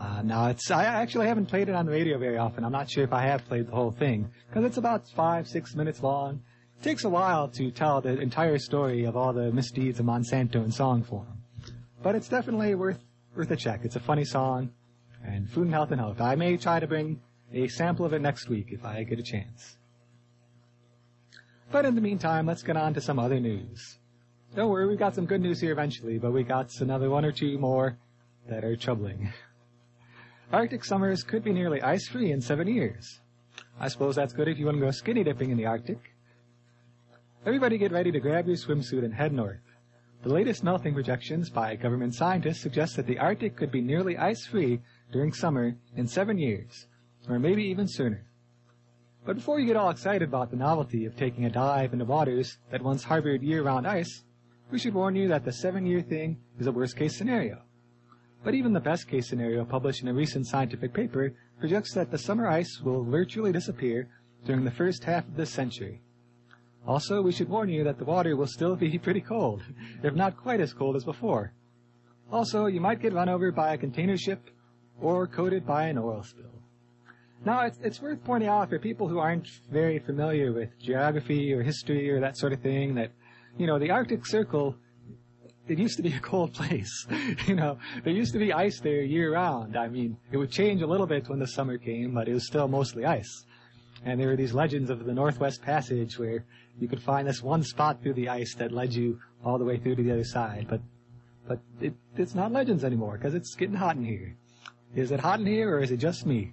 Uh, 0.00 0.22
now, 0.22 0.48
it's 0.48 0.68
I 0.68 0.82
actually 0.82 1.28
haven't 1.28 1.46
played 1.46 1.68
it 1.68 1.76
on 1.76 1.86
the 1.86 1.92
radio 1.92 2.18
very 2.18 2.38
often. 2.38 2.64
I'm 2.64 2.72
not 2.72 2.90
sure 2.90 3.04
if 3.04 3.12
I 3.12 3.22
have 3.22 3.46
played 3.46 3.68
the 3.68 3.72
whole 3.72 3.92
thing 3.92 4.28
because 4.48 4.64
it's 4.64 4.78
about 4.78 5.08
five, 5.10 5.46
six 5.46 5.76
minutes 5.76 6.02
long. 6.02 6.42
It 6.80 6.82
takes 6.82 7.04
a 7.04 7.08
while 7.08 7.46
to 7.50 7.70
tell 7.70 8.00
the 8.00 8.18
entire 8.18 8.58
story 8.58 9.04
of 9.04 9.16
all 9.16 9.32
the 9.32 9.52
misdeeds 9.52 10.00
of 10.00 10.06
Monsanto 10.06 10.56
in 10.56 10.72
song 10.72 11.04
form, 11.04 11.38
but 12.02 12.16
it's 12.16 12.28
definitely 12.28 12.74
worth 12.74 12.98
worth 13.36 13.52
a 13.52 13.56
check. 13.56 13.82
It's 13.84 13.94
a 13.94 14.00
funny 14.00 14.24
song, 14.24 14.72
and 15.24 15.48
Food 15.48 15.66
and 15.66 15.72
Health 15.72 15.92
and 15.92 16.00
Hope. 16.00 16.20
I 16.20 16.34
may 16.34 16.56
try 16.56 16.80
to 16.80 16.88
bring 16.88 17.20
a 17.52 17.68
sample 17.68 18.04
of 18.04 18.12
it 18.12 18.22
next 18.22 18.48
week 18.48 18.72
if 18.72 18.84
I 18.84 19.04
get 19.04 19.20
a 19.20 19.22
chance. 19.22 19.76
But 21.70 21.84
in 21.84 21.94
the 21.94 22.00
meantime, 22.00 22.46
let's 22.46 22.62
get 22.62 22.76
on 22.76 22.94
to 22.94 23.00
some 23.00 23.18
other 23.18 23.40
news. 23.40 23.98
Don't 24.54 24.70
worry, 24.70 24.86
we've 24.86 24.98
got 24.98 25.14
some 25.14 25.26
good 25.26 25.40
news 25.40 25.60
here 25.60 25.72
eventually, 25.72 26.18
but 26.18 26.32
we 26.32 26.44
got 26.44 26.70
another 26.80 27.10
one 27.10 27.24
or 27.24 27.32
two 27.32 27.58
more 27.58 27.98
that 28.48 28.64
are 28.64 28.76
troubling. 28.76 29.32
Arctic 30.52 30.84
summers 30.84 31.24
could 31.24 31.42
be 31.42 31.52
nearly 31.52 31.82
ice-free 31.82 32.30
in 32.30 32.40
seven 32.40 32.68
years. 32.68 33.20
I 33.80 33.88
suppose 33.88 34.14
that's 34.14 34.32
good 34.32 34.46
if 34.46 34.58
you 34.58 34.66
want 34.66 34.76
to 34.76 34.84
go 34.84 34.90
skinny 34.92 35.24
dipping 35.24 35.50
in 35.50 35.56
the 35.56 35.66
Arctic. 35.66 35.98
Everybody 37.44 37.78
get 37.78 37.90
ready 37.92 38.12
to 38.12 38.20
grab 38.20 38.46
your 38.46 38.56
swimsuit 38.56 39.04
and 39.04 39.12
head 39.12 39.32
north. 39.32 39.60
The 40.22 40.32
latest 40.32 40.62
melting 40.62 40.94
projections 40.94 41.50
by 41.50 41.76
government 41.76 42.14
scientists 42.14 42.60
suggest 42.60 42.96
that 42.96 43.06
the 43.06 43.18
Arctic 43.18 43.56
could 43.56 43.70
be 43.70 43.80
nearly 43.80 44.16
ice-free 44.16 44.80
during 45.12 45.32
summer 45.32 45.76
in 45.96 46.06
seven 46.06 46.38
years, 46.38 46.86
or 47.28 47.38
maybe 47.38 47.64
even 47.64 47.88
sooner. 47.88 48.24
But 49.24 49.36
before 49.36 49.58
you 49.58 49.66
get 49.66 49.76
all 49.76 49.88
excited 49.88 50.28
about 50.28 50.50
the 50.50 50.56
novelty 50.56 51.06
of 51.06 51.16
taking 51.16 51.46
a 51.46 51.50
dive 51.50 51.94
into 51.94 52.04
waters 52.04 52.58
that 52.70 52.82
once 52.82 53.04
harbored 53.04 53.42
year-round 53.42 53.86
ice, 53.86 54.22
we 54.70 54.78
should 54.78 54.92
warn 54.92 55.16
you 55.16 55.28
that 55.28 55.44
the 55.44 55.52
seven-year 55.52 56.02
thing 56.02 56.38
is 56.58 56.66
a 56.66 56.72
worst-case 56.72 57.16
scenario. 57.16 57.62
But 58.42 58.54
even 58.54 58.74
the 58.74 58.80
best-case 58.80 59.26
scenario 59.26 59.64
published 59.64 60.02
in 60.02 60.08
a 60.08 60.14
recent 60.14 60.46
scientific 60.46 60.92
paper 60.92 61.32
projects 61.58 61.94
that 61.94 62.10
the 62.10 62.18
summer 62.18 62.46
ice 62.46 62.80
will 62.82 63.02
virtually 63.02 63.50
disappear 63.50 64.10
during 64.44 64.64
the 64.64 64.70
first 64.70 65.04
half 65.04 65.26
of 65.26 65.36
this 65.36 65.50
century. 65.50 66.02
Also, 66.86 67.22
we 67.22 67.32
should 67.32 67.48
warn 67.48 67.70
you 67.70 67.82
that 67.84 67.98
the 67.98 68.04
water 68.04 68.36
will 68.36 68.46
still 68.46 68.76
be 68.76 68.98
pretty 69.02 69.22
cold, 69.22 69.62
if 70.02 70.14
not 70.14 70.36
quite 70.36 70.60
as 70.60 70.74
cold 70.74 70.96
as 70.96 71.04
before. 71.04 71.54
Also, 72.30 72.66
you 72.66 72.80
might 72.80 73.00
get 73.00 73.14
run 73.14 73.30
over 73.30 73.50
by 73.50 73.72
a 73.72 73.78
container 73.78 74.18
ship 74.18 74.50
or 75.00 75.26
coated 75.26 75.66
by 75.66 75.86
an 75.86 75.96
oil 75.96 76.22
spill. 76.22 76.63
Now, 77.44 77.66
it's, 77.66 77.78
it's 77.82 78.00
worth 78.00 78.24
pointing 78.24 78.48
out 78.48 78.70
for 78.70 78.78
people 78.78 79.06
who 79.06 79.18
aren't 79.18 79.46
very 79.70 79.98
familiar 79.98 80.50
with 80.52 80.70
geography 80.80 81.52
or 81.52 81.62
history 81.62 82.10
or 82.10 82.18
that 82.20 82.38
sort 82.38 82.54
of 82.54 82.60
thing 82.60 82.94
that, 82.94 83.10
you 83.58 83.66
know, 83.66 83.78
the 83.78 83.90
Arctic 83.90 84.24
Circle, 84.24 84.74
it 85.68 85.78
used 85.78 85.98
to 85.98 86.02
be 86.02 86.12
a 86.14 86.20
cold 86.20 86.54
place. 86.54 87.06
you 87.46 87.54
know, 87.54 87.78
there 88.02 88.14
used 88.14 88.32
to 88.32 88.38
be 88.38 88.54
ice 88.54 88.80
there 88.80 89.02
year 89.02 89.34
round. 89.34 89.76
I 89.76 89.88
mean, 89.88 90.16
it 90.32 90.38
would 90.38 90.50
change 90.50 90.80
a 90.80 90.86
little 90.86 91.06
bit 91.06 91.28
when 91.28 91.38
the 91.38 91.46
summer 91.46 91.76
came, 91.76 92.14
but 92.14 92.28
it 92.28 92.32
was 92.32 92.46
still 92.46 92.66
mostly 92.66 93.04
ice. 93.04 93.44
And 94.06 94.18
there 94.18 94.28
were 94.28 94.36
these 94.36 94.54
legends 94.54 94.88
of 94.88 95.04
the 95.04 95.12
Northwest 95.12 95.60
Passage 95.60 96.18
where 96.18 96.46
you 96.80 96.88
could 96.88 97.02
find 97.02 97.28
this 97.28 97.42
one 97.42 97.62
spot 97.62 98.02
through 98.02 98.14
the 98.14 98.30
ice 98.30 98.54
that 98.54 98.72
led 98.72 98.94
you 98.94 99.20
all 99.44 99.58
the 99.58 99.64
way 99.66 99.76
through 99.76 99.96
to 99.96 100.02
the 100.02 100.12
other 100.12 100.24
side. 100.24 100.66
But, 100.68 100.80
but 101.46 101.60
it, 101.82 101.92
it's 102.16 102.34
not 102.34 102.52
legends 102.52 102.84
anymore 102.84 103.18
because 103.18 103.34
it's 103.34 103.54
getting 103.54 103.76
hot 103.76 103.96
in 103.96 104.04
here. 104.04 104.34
Is 104.94 105.10
it 105.10 105.20
hot 105.20 105.40
in 105.40 105.46
here 105.46 105.76
or 105.76 105.80
is 105.80 105.90
it 105.90 105.98
just 105.98 106.24
me? 106.24 106.52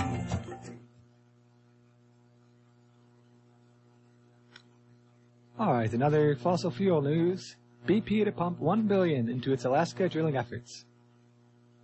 All 5.61 5.73
right, 5.73 5.93
another 5.93 6.35
fossil 6.37 6.71
fuel 6.71 7.03
news. 7.03 7.55
BP 7.85 8.25
to 8.25 8.31
pump 8.31 8.57
one 8.57 8.87
billion 8.87 9.29
into 9.29 9.53
its 9.53 9.63
Alaska 9.63 10.09
drilling 10.09 10.35
efforts. 10.35 10.85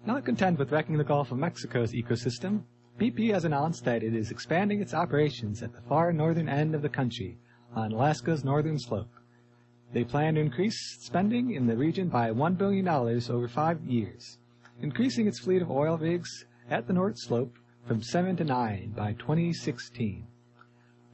Not 0.04 0.26
content 0.26 0.58
with 0.58 0.72
wrecking 0.72 0.98
the 0.98 1.04
Gulf 1.04 1.32
of 1.32 1.38
Mexico's 1.38 1.94
ecosystem, 1.94 2.64
BP 3.00 3.32
has 3.32 3.46
announced 3.46 3.86
that 3.86 4.02
it 4.02 4.16
is 4.16 4.32
expanding 4.32 4.82
its 4.82 4.96
operations 4.96 5.62
at 5.62 5.74
the 5.74 5.82
far 5.82 6.12
northern 6.12 6.50
end 6.50 6.74
of 6.74 6.82
the 6.82 6.90
country 6.90 7.38
on 7.76 7.92
Alaska's 7.92 8.44
northern 8.44 8.80
slope. 8.80 9.14
They 9.94 10.04
plan 10.04 10.34
to 10.34 10.42
increase 10.42 10.98
spending 11.02 11.52
in 11.52 11.68
the 11.68 11.78
region 11.78 12.10
by 12.10 12.32
$1 12.32 12.58
billion 12.58 12.88
over 12.88 13.48
five 13.48 13.80
years, 13.86 14.40
increasing 14.82 15.28
its 15.28 15.42
fleet 15.42 15.62
of 15.62 15.70
oil 15.70 16.00
rigs 16.00 16.46
at 16.68 16.88
the 16.88 16.94
North 16.94 17.20
Slope 17.20 17.54
from 17.86 18.02
seven 18.02 18.36
to 18.38 18.44
nine 18.44 18.96
by 18.98 19.14
2016. 19.14 20.26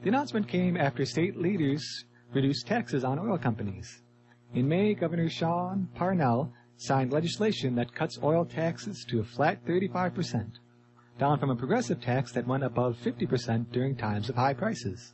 The 0.01 0.07
announcement 0.07 0.47
came 0.47 0.77
after 0.77 1.05
state 1.05 1.35
leaders 1.35 2.05
reduced 2.35 2.67
taxes 2.67 3.03
on 3.03 3.19
oil 3.19 3.37
companies. 3.37 4.01
In 4.53 4.67
May, 4.67 4.93
Governor 4.93 5.29
Sean 5.29 5.87
Parnell 5.95 6.53
signed 6.77 7.11
legislation 7.11 7.75
that 7.75 7.93
cuts 7.93 8.19
oil 8.21 8.45
taxes 8.45 9.05
to 9.09 9.19
a 9.19 9.23
flat 9.23 9.63
35%, 9.65 10.51
down 11.17 11.39
from 11.39 11.49
a 11.49 11.55
progressive 11.55 12.01
tax 12.01 12.31
that 12.33 12.47
went 12.47 12.63
above 12.63 12.97
50% 13.03 13.71
during 13.71 13.95
times 13.95 14.29
of 14.29 14.35
high 14.35 14.53
prices. 14.53 15.13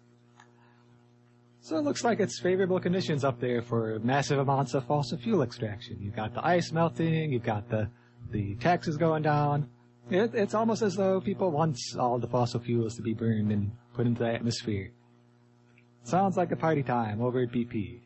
So 1.62 1.78
it 1.78 1.84
looks 1.84 2.04
like 2.04 2.20
it's 2.20 2.40
favorable 2.40 2.80
conditions 2.80 3.24
up 3.24 3.40
there 3.40 3.62
for 3.62 4.00
massive 4.00 4.40
amounts 4.40 4.74
of 4.74 4.86
fossil 4.86 5.18
fuel 5.18 5.42
extraction. 5.42 5.98
You've 6.02 6.16
got 6.16 6.34
the 6.34 6.46
ice 6.46 6.72
melting, 6.72 7.32
you've 7.32 7.44
got 7.44 7.70
the, 7.70 7.90
the 8.32 8.56
taxes 8.56 8.98
going 8.98 9.24
down. 9.24 9.70
It, 10.10 10.34
it's 10.34 10.54
almost 10.54 10.82
as 10.82 10.96
though 10.96 11.22
people 11.22 11.52
want 11.52 11.78
all 12.00 12.18
the 12.18 12.28
fossil 12.28 12.60
fuels 12.62 12.96
to 12.96 13.02
be 13.02 13.14
burned 13.14 13.52
and 13.52 13.72
put 13.94 14.08
into 14.08 14.24
the 14.24 14.34
atmosphere. 14.34 14.92
Sounds 16.04 16.38
like 16.38 16.52
a 16.52 16.56
party 16.56 16.84
time 16.84 17.22
over 17.22 17.40
at 17.42 17.52
BP. 17.52 18.00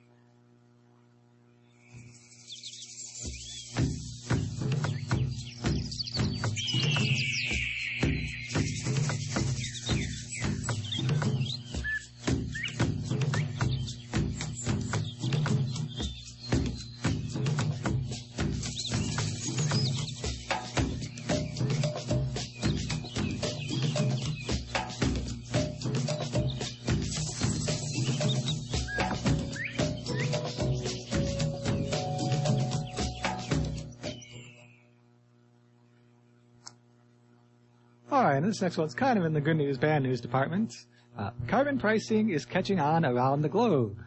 This 38.54 38.62
next 38.62 38.78
one's 38.78 38.94
kind 38.94 39.18
of 39.18 39.26
in 39.26 39.34
the 39.34 39.42
good 39.42 39.58
news, 39.58 39.80
bad 39.80 40.04
news 40.04 40.22
department. 40.22 40.72
Uh, 41.18 41.32
carbon 41.48 41.80
pricing 41.80 42.30
is 42.30 42.46
catching 42.46 42.80
on 42.80 43.04
around 43.04 43.42
the 43.42 43.50
globe, 43.50 43.98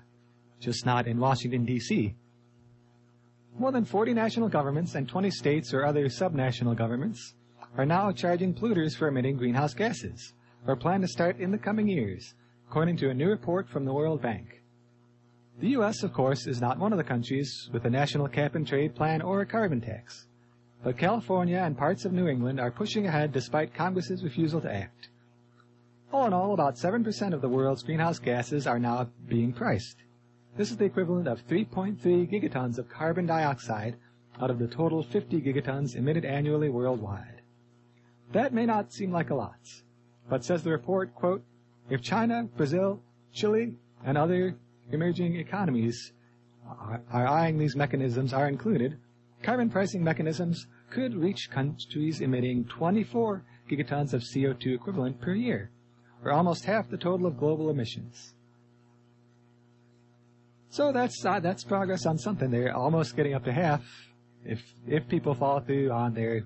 just 0.60 0.86
not 0.86 1.08
in 1.08 1.18
Washington, 1.18 1.64
D.C. 1.64 2.14
More 3.58 3.72
than 3.72 3.84
40 3.84 4.14
national 4.14 4.48
governments 4.48 4.94
and 4.94 5.08
20 5.08 5.32
states 5.32 5.74
or 5.74 5.84
other 5.84 6.06
subnational 6.06 6.76
governments 6.76 7.34
are 7.76 7.84
now 7.84 8.12
charging 8.12 8.54
polluters 8.54 8.96
for 8.96 9.08
emitting 9.08 9.36
greenhouse 9.36 9.74
gases, 9.74 10.34
or 10.64 10.76
plan 10.76 11.00
to 11.00 11.08
start 11.08 11.40
in 11.40 11.50
the 11.50 11.58
coming 11.58 11.88
years, 11.88 12.34
according 12.68 12.98
to 12.98 13.10
a 13.10 13.14
new 13.14 13.28
report 13.28 13.68
from 13.68 13.84
the 13.84 13.92
World 13.92 14.22
Bank. 14.22 14.62
The 15.58 15.70
U.S., 15.70 16.04
of 16.04 16.12
course, 16.12 16.46
is 16.46 16.60
not 16.60 16.78
one 16.78 16.92
of 16.92 16.98
the 16.98 17.04
countries 17.04 17.68
with 17.72 17.84
a 17.84 17.90
national 17.90 18.28
cap 18.28 18.54
and 18.54 18.64
trade 18.64 18.94
plan 18.94 19.22
or 19.22 19.40
a 19.40 19.46
carbon 19.46 19.80
tax. 19.80 20.28
But 20.86 20.98
California 20.98 21.58
and 21.58 21.76
parts 21.76 22.04
of 22.04 22.12
New 22.12 22.28
England 22.28 22.60
are 22.60 22.70
pushing 22.70 23.08
ahead 23.08 23.32
despite 23.32 23.74
Congress's 23.74 24.22
refusal 24.22 24.60
to 24.60 24.72
act. 24.72 25.08
All 26.12 26.28
in 26.28 26.32
all, 26.32 26.54
about 26.54 26.76
7% 26.76 27.34
of 27.34 27.40
the 27.40 27.48
world's 27.48 27.82
greenhouse 27.82 28.20
gases 28.20 28.68
are 28.68 28.78
now 28.78 29.08
being 29.26 29.52
priced. 29.52 29.96
This 30.56 30.70
is 30.70 30.76
the 30.76 30.84
equivalent 30.84 31.26
of 31.26 31.44
3.3 31.48 31.98
gigatons 32.30 32.78
of 32.78 32.88
carbon 32.88 33.26
dioxide 33.26 33.96
out 34.40 34.48
of 34.48 34.60
the 34.60 34.68
total 34.68 35.02
50 35.02 35.40
gigatons 35.40 35.96
emitted 35.96 36.24
annually 36.24 36.68
worldwide. 36.68 37.42
That 38.30 38.54
may 38.54 38.64
not 38.64 38.92
seem 38.92 39.10
like 39.10 39.30
a 39.30 39.34
lot, 39.34 39.58
but 40.30 40.44
says 40.44 40.62
the 40.62 40.70
report, 40.70 41.16
quote, 41.16 41.42
if 41.90 42.00
China, 42.00 42.44
Brazil, 42.56 43.00
Chile, 43.32 43.74
and 44.04 44.16
other 44.16 44.54
emerging 44.92 45.34
economies 45.34 46.12
are, 46.64 47.02
are 47.10 47.26
eyeing 47.26 47.58
these 47.58 47.74
mechanisms 47.74 48.32
are 48.32 48.46
included, 48.46 48.98
carbon 49.42 49.68
pricing 49.68 50.04
mechanisms 50.04 50.68
could 50.90 51.14
reach 51.14 51.50
countries 51.50 52.20
emitting 52.20 52.64
24 52.64 53.44
gigatons 53.70 54.12
of 54.12 54.22
CO2 54.22 54.74
equivalent 54.74 55.20
per 55.20 55.34
year, 55.34 55.70
or 56.24 56.32
almost 56.32 56.64
half 56.64 56.88
the 56.88 56.96
total 56.96 57.26
of 57.26 57.38
global 57.38 57.70
emissions. 57.70 58.34
So 60.68 60.92
that's 60.92 61.24
uh, 61.24 61.40
that's 61.40 61.64
progress 61.64 62.04
on 62.06 62.18
something. 62.18 62.50
They're 62.50 62.76
almost 62.76 63.16
getting 63.16 63.34
up 63.34 63.44
to 63.44 63.52
half. 63.52 63.82
If 64.44 64.62
if 64.86 65.08
people 65.08 65.34
follow 65.34 65.60
through 65.60 65.90
on 65.90 66.14
their 66.14 66.42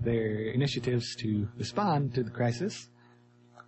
their 0.00 0.50
initiatives 0.50 1.14
to 1.16 1.48
respond 1.56 2.14
to 2.14 2.22
the 2.22 2.30
crisis. 2.30 2.88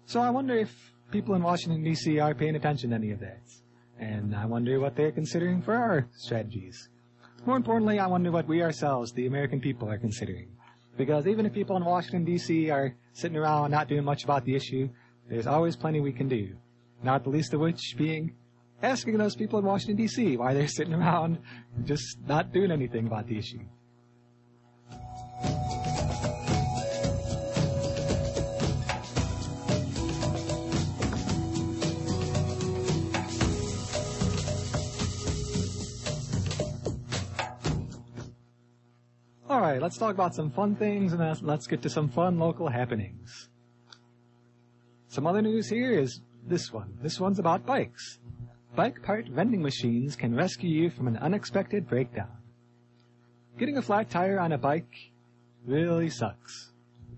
So 0.07 0.21
I 0.21 0.31
wonder 0.31 0.57
if 0.57 0.71
people 1.11 1.35
in 1.35 1.43
Washington 1.43 1.83
D.C. 1.83 2.19
are 2.19 2.35
paying 2.35 2.57
attention 2.57 2.91
to 2.91 2.97
any 2.97 3.13
of 3.13 3.21
that, 3.21 3.41
and 3.99 4.35
I 4.35 4.45
wonder 4.47 4.79
what 4.81 4.97
they're 4.97 5.13
considering 5.13 5.63
for 5.63 5.75
our 5.75 6.09
strategies. 6.17 6.89
More 7.47 7.57
importantly, 7.57 7.99
I 7.99 8.07
wonder 8.07 8.31
what 8.31 8.49
we 8.49 8.63
ourselves, 8.63 9.13
the 9.13 9.27
American 9.27 9.61
people, 9.61 9.91
are 9.91 9.99
considering. 9.99 10.49
Because 10.97 11.27
even 11.27 11.45
if 11.45 11.53
people 11.53 11.77
in 11.77 11.85
Washington 11.85 12.25
D.C. 12.25 12.71
are 12.71 12.95
sitting 13.13 13.37
around 13.37 13.71
not 13.71 13.89
doing 13.89 14.05
much 14.05 14.25
about 14.25 14.45
the 14.45 14.55
issue, 14.55 14.89
there's 15.29 15.47
always 15.47 15.77
plenty 15.77 16.01
we 16.01 16.13
can 16.13 16.29
do. 16.29 16.57
Not 17.03 17.23
the 17.23 17.31
least 17.31 17.53
of 17.53 17.61
which 17.61 17.97
being 17.99 18.33
asking 18.83 19.19
those 19.19 19.37
people 19.37 19.59
in 19.59 19.65
Washington, 19.65 19.97
D.C. 19.97 20.37
why 20.37 20.55
they're 20.55 20.69
sitting 20.69 20.95
around 20.95 21.39
just 21.85 22.19
not 22.27 22.53
doing 22.53 22.71
anything 22.71 23.07
about 23.07 23.27
the 23.27 23.37
issue. 23.37 23.61
Right, 39.75 39.83
let's 39.83 39.99
talk 39.99 40.15
about 40.15 40.35
some 40.35 40.51
fun 40.51 40.77
things 40.77 41.13
and 41.13 41.21
then 41.21 41.37
let's 41.43 41.67
get 41.67 41.83
to 41.83 41.91
some 41.91 42.09
fun 42.09 42.39
local 42.39 42.69
happenings. 42.69 43.49
Some 45.09 45.27
other 45.27 45.43
news 45.43 45.69
here 45.69 45.99
is 45.99 46.21
this 46.47 46.73
one. 46.73 46.97
This 47.03 47.19
one's 47.19 47.41
about 47.41 47.67
bikes. 47.67 48.21
Bike 48.77 49.03
part 49.03 49.27
vending 49.27 49.63
machines 49.63 50.15
can 50.15 50.35
rescue 50.35 50.71
you 50.71 50.91
from 50.91 51.09
an 51.09 51.17
unexpected 51.17 51.89
breakdown. 51.89 52.31
Getting 53.59 53.77
a 53.77 53.83
flat 53.83 54.11
tire 54.11 54.39
on 54.39 54.53
a 54.53 54.59
bike 54.59 54.95
really 55.67 56.09
sucks. 56.09 56.71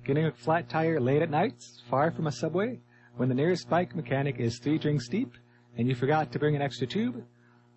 Getting 0.05 0.25
a 0.25 0.33
flat 0.33 0.71
tire 0.71 0.99
late 0.99 1.21
at 1.21 1.31
night, 1.31 1.62
far 1.90 2.11
from 2.11 2.27
a 2.27 2.33
subway, 2.33 2.81
when 3.16 3.29
the 3.29 3.35
nearest 3.35 3.69
bike 3.69 3.95
mechanic 3.95 4.38
is 4.38 4.59
three 4.59 4.79
drinks 4.79 5.09
deep, 5.09 5.33
and 5.77 5.88
you 5.88 5.95
forgot 5.95 6.33
to 6.33 6.38
bring 6.38 6.57
an 6.57 6.62
extra 6.62 6.87
tube, 6.87 7.23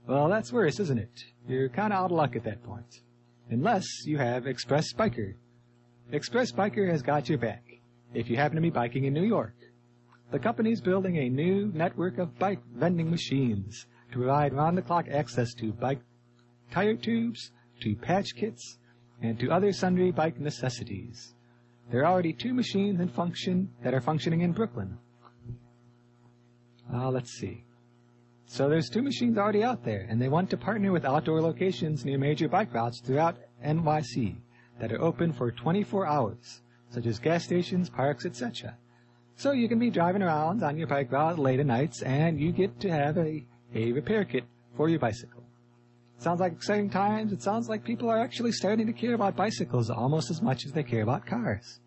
well, 0.08 0.30
that's 0.30 0.54
worse, 0.54 0.80
isn't 0.80 1.00
it? 1.00 1.24
You're 1.48 1.70
kinda 1.70 1.96
out 1.96 2.12
of 2.12 2.18
luck 2.18 2.36
at 2.38 2.44
that 2.46 2.64
point. 2.64 3.02
Unless 3.52 4.06
you 4.06 4.18
have 4.18 4.46
Express 4.46 4.94
Biker. 4.94 5.34
Express 6.12 6.52
Biker 6.52 6.88
has 6.90 7.02
got 7.02 7.28
your 7.28 7.40
back, 7.40 7.64
if 8.14 8.30
you 8.30 8.36
happen 8.36 8.56
to 8.56 8.62
be 8.62 8.70
biking 8.70 9.06
in 9.06 9.14
New 9.14 9.24
York. 9.24 9.56
The 10.32 10.38
company's 10.38 10.82
building 10.82 11.18
a 11.18 11.30
new 11.30 11.72
network 11.74 12.20
of 12.20 12.38
bike 12.38 12.62
vending 12.76 13.10
machines 13.10 13.88
to 14.12 14.18
provide 14.18 14.54
round-the-clock 14.54 15.08
access 15.10 15.54
to 15.56 15.72
bike 15.74 16.00
tire 16.72 16.96
tubes, 16.96 17.52
to 17.82 17.96
patch 17.96 18.36
kits, 18.36 18.78
and 19.22 19.40
to 19.40 19.50
other 19.50 19.72
sundry 19.72 20.12
bike 20.12 20.40
necessities. 20.40 21.34
There 21.90 22.02
are 22.02 22.12
already 22.12 22.34
two 22.34 22.54
machines 22.54 23.00
in 23.00 23.10
function 23.10 23.72
that 23.84 23.96
are 23.96 24.02
functioning 24.02 24.42
in 24.42 24.52
Brooklyn. 24.52 24.98
Uh, 26.94 27.10
let's 27.10 27.32
see. 27.32 27.64
So 28.52 28.68
there's 28.68 28.90
two 28.90 29.04
machines 29.04 29.38
already 29.38 29.64
out 29.64 29.84
there, 29.84 30.08
and 30.10 30.20
they 30.20 30.28
want 30.28 30.50
to 30.50 30.58
partner 30.58 30.92
with 30.92 31.06
outdoor 31.06 31.40
locations 31.40 32.04
near 32.04 32.18
major 32.18 32.50
bike 32.50 32.74
routes 32.74 33.00
throughout 33.00 33.38
NYC 33.64 34.38
that 34.80 34.92
are 34.92 35.00
open 35.00 35.32
for 35.34 35.52
24 35.52 36.08
hours, 36.08 36.62
such 36.90 37.06
as 37.06 37.20
gas 37.20 37.44
stations, 37.44 37.92
parks, 37.92 38.26
etc. 38.26 38.76
So 39.36 39.52
you 39.52 39.70
can 39.70 39.78
be 39.78 39.92
driving 39.92 40.24
around 40.24 40.64
on 40.64 40.80
your 40.80 40.88
bike 40.88 41.12
route 41.12 41.38
late 41.38 41.60
at 41.60 41.68
nights 41.68 42.02
and 42.02 42.40
you 42.40 42.52
get 42.52 42.80
to 42.80 42.90
have 42.90 43.20
a, 43.20 43.46
a 43.76 43.92
repair 43.92 44.26
kit 44.26 44.46
for 44.76 44.90
your 44.90 45.00
bicycle. 45.00 45.44
Sounds 46.18 46.40
like 46.40 46.54
exciting 46.54 46.90
times. 46.90 47.32
It 47.32 47.44
sounds 47.44 47.70
like 47.70 47.84
people 47.84 48.10
are 48.10 48.20
actually 48.20 48.52
starting 48.52 48.88
to 48.88 48.94
care 48.94 49.14
about 49.14 49.36
bicycles 49.36 49.92
almost 49.92 50.32
as 50.32 50.42
much 50.42 50.66
as 50.66 50.72
they 50.72 50.84
care 50.84 51.04
about 51.04 51.28
cars. 51.28 51.80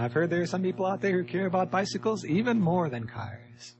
I've 0.00 0.14
heard 0.14 0.30
there 0.30 0.40
are 0.40 0.46
some 0.46 0.62
people 0.62 0.86
out 0.86 1.02
there 1.02 1.12
who 1.12 1.24
care 1.24 1.44
about 1.44 1.70
bicycles 1.70 2.24
even 2.24 2.58
more 2.58 2.88
than 2.88 3.06
cars. 3.06 3.76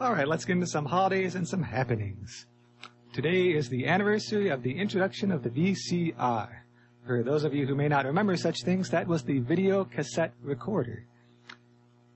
All 0.00 0.12
right, 0.12 0.26
let's 0.26 0.44
get 0.44 0.54
into 0.54 0.66
some 0.66 0.86
holidays 0.86 1.36
and 1.36 1.46
some 1.46 1.62
happenings. 1.62 2.46
Today 3.12 3.52
is 3.52 3.68
the 3.68 3.86
anniversary 3.86 4.48
of 4.48 4.64
the 4.64 4.76
introduction 4.76 5.30
of 5.30 5.44
the 5.44 5.50
VCR. 5.50 6.48
For 7.06 7.22
those 7.22 7.44
of 7.44 7.54
you 7.54 7.64
who 7.64 7.76
may 7.76 7.86
not 7.86 8.04
remember 8.04 8.36
such 8.36 8.56
things, 8.64 8.90
that 8.90 9.06
was 9.06 9.22
the 9.22 9.38
video 9.38 9.84
cassette 9.84 10.32
recorder. 10.42 11.04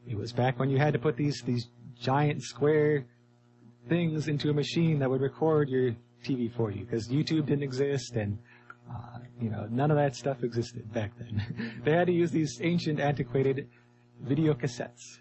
It 0.09 0.16
was 0.16 0.33
back 0.33 0.59
when 0.59 0.70
you 0.70 0.79
had 0.79 0.92
to 0.94 0.99
put 0.99 1.16
these 1.16 1.40
these 1.46 1.68
giant 2.01 2.42
square 2.42 3.05
things 3.88 4.27
into 4.27 4.51
a 4.51 4.55
machine 4.55 4.99
that 4.99 5.09
would 5.09 5.20
record 5.20 5.68
your 5.68 5.94
TV 6.25 6.53
for 6.53 6.72
you 6.72 6.85
because 6.85 7.09
YouTube 7.09 7.46
didn't 7.46 7.62
exist 7.62 8.16
and 8.16 8.38
uh, 8.90 9.18
you 9.40 9.51
know, 9.51 9.66
none 9.70 9.90
of 9.90 9.96
that 9.96 10.16
stuff 10.16 10.42
existed 10.42 10.92
back 10.92 11.12
then. 11.18 11.81
they 11.85 11.92
had 11.92 12.07
to 12.07 12.12
use 12.12 12.31
these 12.31 12.59
ancient, 12.62 13.01
antiquated 13.01 13.68
video 14.20 14.55
cassettes. 14.55 15.18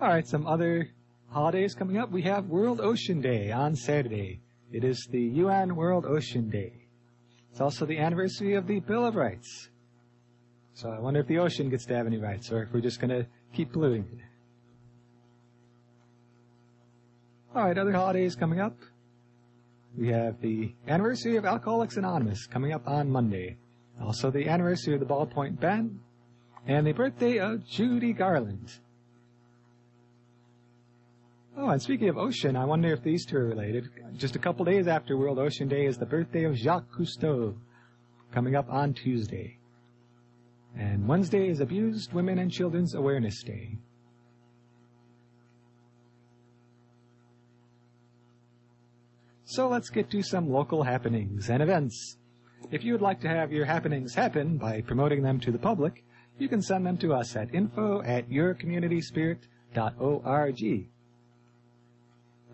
All 0.00 0.08
right, 0.08 0.26
some 0.26 0.46
other 0.46 0.88
holidays 1.30 1.74
coming 1.74 1.98
up. 1.98 2.10
We 2.10 2.22
have 2.22 2.46
World 2.46 2.80
Ocean 2.80 3.20
Day 3.20 3.52
on 3.52 3.76
Saturday. 3.76 4.40
It 4.72 4.84
is 4.84 5.06
the 5.10 5.20
UN 5.20 5.76
World 5.76 6.06
Ocean 6.06 6.48
Day. 6.48 6.72
It's 7.50 7.60
also 7.60 7.84
the 7.84 7.98
anniversary 7.98 8.54
of 8.54 8.66
the 8.66 8.80
Bill 8.80 9.04
of 9.04 9.16
Rights. 9.16 9.68
So 10.74 10.88
I 10.90 10.98
wonder 10.98 11.20
if 11.20 11.26
the 11.26 11.38
ocean 11.38 11.68
gets 11.68 11.84
to 11.86 11.96
have 11.96 12.06
any 12.06 12.16
rights, 12.16 12.50
or 12.50 12.62
if 12.62 12.72
we're 12.72 12.80
just 12.80 13.00
going 13.00 13.10
to 13.10 13.26
keep 13.52 13.72
polluting 13.72 14.06
it. 14.12 14.24
All 17.54 17.64
right, 17.64 17.76
other 17.76 17.92
holidays 17.92 18.36
coming 18.36 18.60
up. 18.60 18.76
We 19.96 20.08
have 20.08 20.40
the 20.40 20.72
anniversary 20.86 21.36
of 21.36 21.44
Alcoholics 21.44 21.96
Anonymous 21.96 22.46
coming 22.46 22.72
up 22.72 22.86
on 22.86 23.10
Monday. 23.10 23.56
Also 24.00 24.30
the 24.30 24.48
anniversary 24.48 24.94
of 24.94 25.00
the 25.00 25.06
Ballpoint 25.06 25.60
Band 25.60 25.98
and 26.66 26.86
the 26.86 26.92
birthday 26.92 27.38
of 27.38 27.66
Judy 27.66 28.12
Garland. 28.12 28.78
Oh, 31.56 31.68
and 31.68 31.82
speaking 31.82 32.08
of 32.08 32.16
ocean, 32.16 32.56
I 32.56 32.64
wonder 32.64 32.92
if 32.92 33.02
these 33.02 33.26
two 33.26 33.36
are 33.36 33.44
related. 33.44 33.90
Just 34.16 34.36
a 34.36 34.38
couple 34.38 34.64
days 34.64 34.86
after 34.86 35.16
World 35.16 35.38
Ocean 35.38 35.68
Day 35.68 35.84
is 35.86 35.98
the 35.98 36.06
birthday 36.06 36.44
of 36.44 36.56
Jacques 36.56 36.90
Cousteau, 36.96 37.54
coming 38.32 38.56
up 38.56 38.70
on 38.70 38.94
Tuesday. 38.94 39.58
And 40.78 41.06
Wednesday 41.06 41.48
is 41.48 41.60
Abused 41.60 42.12
Women 42.12 42.38
and 42.38 42.50
Children's 42.50 42.94
Awareness 42.94 43.42
Day. 43.42 43.76
So 49.50 49.68
let's 49.68 49.90
get 49.90 50.10
to 50.12 50.22
some 50.22 50.48
local 50.48 50.84
happenings 50.84 51.50
and 51.50 51.60
events. 51.60 52.18
If 52.70 52.84
you 52.84 52.92
would 52.92 53.02
like 53.02 53.20
to 53.22 53.28
have 53.28 53.50
your 53.50 53.64
happenings 53.64 54.14
happen 54.14 54.58
by 54.58 54.80
promoting 54.80 55.24
them 55.24 55.40
to 55.40 55.50
the 55.50 55.58
public, 55.58 56.04
you 56.38 56.48
can 56.48 56.62
send 56.62 56.86
them 56.86 56.96
to 56.98 57.14
us 57.14 57.34
at 57.34 57.52
info 57.52 58.00
at 58.02 58.30
yourcommunityspirit.org. 58.30 60.88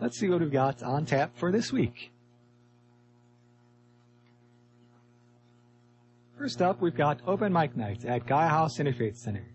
Let's 0.01 0.17
see 0.17 0.27
what 0.27 0.39
we've 0.39 0.51
got 0.51 0.81
on 0.81 1.05
tap 1.05 1.37
for 1.37 1.51
this 1.51 1.71
week. 1.71 2.11
First 6.35 6.63
up, 6.63 6.81
we've 6.81 6.97
got 6.97 7.19
open 7.27 7.53
mic 7.53 7.77
night 7.77 8.05
at 8.05 8.25
Gaia 8.25 8.47
House 8.47 8.79
Interfaith 8.79 9.17
Center. 9.17 9.45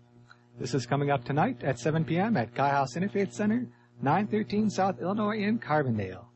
This 0.61 0.73
is 0.73 0.85
coming 0.85 1.11
up 1.11 1.25
tonight 1.25 1.61
at 1.61 1.77
7 1.77 2.05
p.m. 2.05 2.37
at 2.37 2.55
Gaia 2.55 2.71
House 2.71 2.95
Interfaith 2.95 3.33
Center, 3.33 3.67
913 4.01 4.69
South 4.69 5.01
Illinois 5.01 5.39
in 5.39 5.59
Carbondale. 5.59 6.27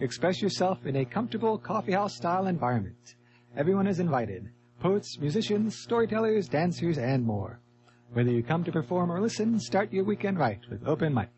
Express 0.00 0.42
yourself 0.42 0.86
in 0.86 0.96
a 0.96 1.04
comfortable 1.04 1.56
coffeehouse 1.56 2.16
style 2.16 2.48
environment. 2.48 3.14
Everyone 3.56 3.86
is 3.86 4.00
invited. 4.00 4.48
Poets, 4.80 5.18
musicians, 5.20 5.78
storytellers, 5.78 6.48
dancers, 6.48 6.98
and 6.98 7.24
more. 7.24 7.60
Whether 8.12 8.32
you 8.32 8.42
come 8.42 8.64
to 8.64 8.72
perform 8.72 9.12
or 9.12 9.20
listen, 9.20 9.60
start 9.60 9.92
your 9.92 10.04
weekend 10.04 10.38
right 10.38 10.58
with 10.68 10.86
open 10.86 11.14
mic. 11.14 11.30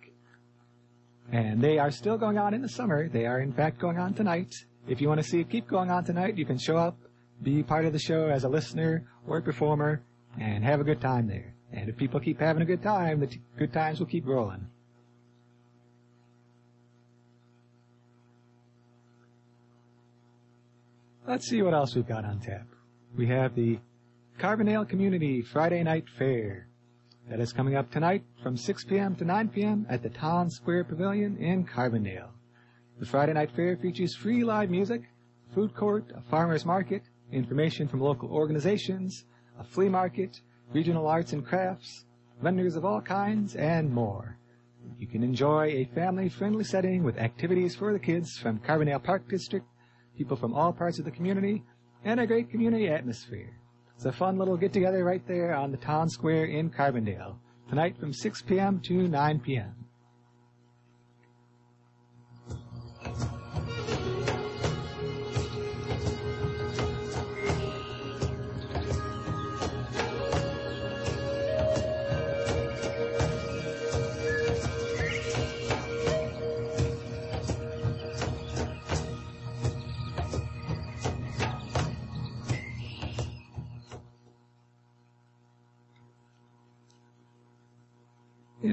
And 1.30 1.60
they 1.60 1.78
are 1.78 1.90
still 1.90 2.16
going 2.16 2.38
on 2.38 2.54
in 2.54 2.62
the 2.62 2.68
summer. 2.68 3.08
They 3.08 3.26
are 3.26 3.40
in 3.40 3.52
fact 3.52 3.78
going 3.78 3.98
on 3.98 4.14
tonight. 4.14 4.54
If 4.88 5.02
you 5.02 5.08
want 5.08 5.20
to 5.20 5.26
see 5.28 5.40
it 5.40 5.50
keep 5.50 5.68
going 5.68 5.90
on 5.90 6.04
tonight, 6.04 6.38
you 6.38 6.46
can 6.46 6.58
show 6.58 6.78
up, 6.78 6.96
be 7.42 7.62
part 7.62 7.84
of 7.84 7.92
the 7.92 7.98
show 7.98 8.28
as 8.28 8.44
a 8.44 8.48
listener 8.48 9.06
or 9.26 9.38
a 9.38 9.42
performer, 9.42 10.02
and 10.40 10.64
have 10.64 10.80
a 10.80 10.84
good 10.84 11.00
time 11.00 11.26
there. 11.26 11.54
And 11.72 11.90
if 11.90 11.96
people 11.96 12.20
keep 12.20 12.40
having 12.40 12.62
a 12.62 12.66
good 12.66 12.82
time, 12.82 13.20
the 13.20 13.26
t- 13.26 13.40
good 13.58 13.72
times 13.72 13.98
will 13.98 14.06
keep 14.06 14.26
rolling. 14.26 14.66
Let's 21.28 21.48
see 21.48 21.60
what 21.60 21.74
else 21.74 21.96
we've 21.96 22.06
got 22.06 22.24
on 22.24 22.38
tap. 22.38 22.68
We 23.16 23.26
have 23.26 23.56
the 23.56 23.80
Carbondale 24.38 24.88
Community 24.88 25.42
Friday 25.42 25.82
Night 25.82 26.04
Fair. 26.16 26.68
That 27.28 27.40
is 27.40 27.52
coming 27.52 27.74
up 27.74 27.90
tonight 27.90 28.22
from 28.44 28.56
6 28.56 28.84
p.m. 28.84 29.16
to 29.16 29.24
9 29.24 29.48
p.m. 29.48 29.86
at 29.90 30.04
the 30.04 30.08
Town 30.08 30.48
Square 30.48 30.84
Pavilion 30.84 31.36
in 31.38 31.66
Carbondale. 31.66 32.28
The 33.00 33.06
Friday 33.06 33.32
Night 33.32 33.50
Fair 33.56 33.76
features 33.76 34.14
free 34.14 34.44
live 34.44 34.70
music, 34.70 35.02
food 35.52 35.74
court, 35.74 36.12
a 36.16 36.20
farmer's 36.30 36.64
market, 36.64 37.02
information 37.32 37.88
from 37.88 38.02
local 38.02 38.30
organizations, 38.30 39.24
a 39.58 39.64
flea 39.64 39.88
market, 39.88 40.40
regional 40.72 41.08
arts 41.08 41.32
and 41.32 41.44
crafts, 41.44 42.04
vendors 42.40 42.76
of 42.76 42.84
all 42.84 43.00
kinds, 43.00 43.56
and 43.56 43.92
more. 43.92 44.38
You 44.96 45.08
can 45.08 45.24
enjoy 45.24 45.70
a 45.70 45.90
family-friendly 45.92 46.62
setting 46.62 47.02
with 47.02 47.18
activities 47.18 47.74
for 47.74 47.92
the 47.92 47.98
kids 47.98 48.38
from 48.38 48.60
Carbondale 48.60 49.02
Park 49.02 49.28
District, 49.28 49.66
people 50.16 50.36
from 50.36 50.54
all 50.54 50.72
parts 50.72 50.98
of 50.98 51.04
the 51.04 51.10
community, 51.10 51.62
and 52.04 52.20
a 52.20 52.26
great 52.26 52.50
community 52.50 52.88
atmosphere. 52.88 53.56
It's 53.94 54.04
a 54.04 54.12
fun 54.12 54.36
little 54.36 54.56
get-together 54.56 55.04
right 55.04 55.26
there 55.26 55.54
on 55.54 55.70
the 55.70 55.78
town 55.78 56.08
square 56.08 56.44
in 56.44 56.70
Carbondale, 56.70 57.36
tonight 57.68 57.96
from 57.98 58.12
6 58.12 58.42
p.m. 58.42 58.80
to 58.80 59.08
9 59.08 59.40
p.m. 59.40 59.85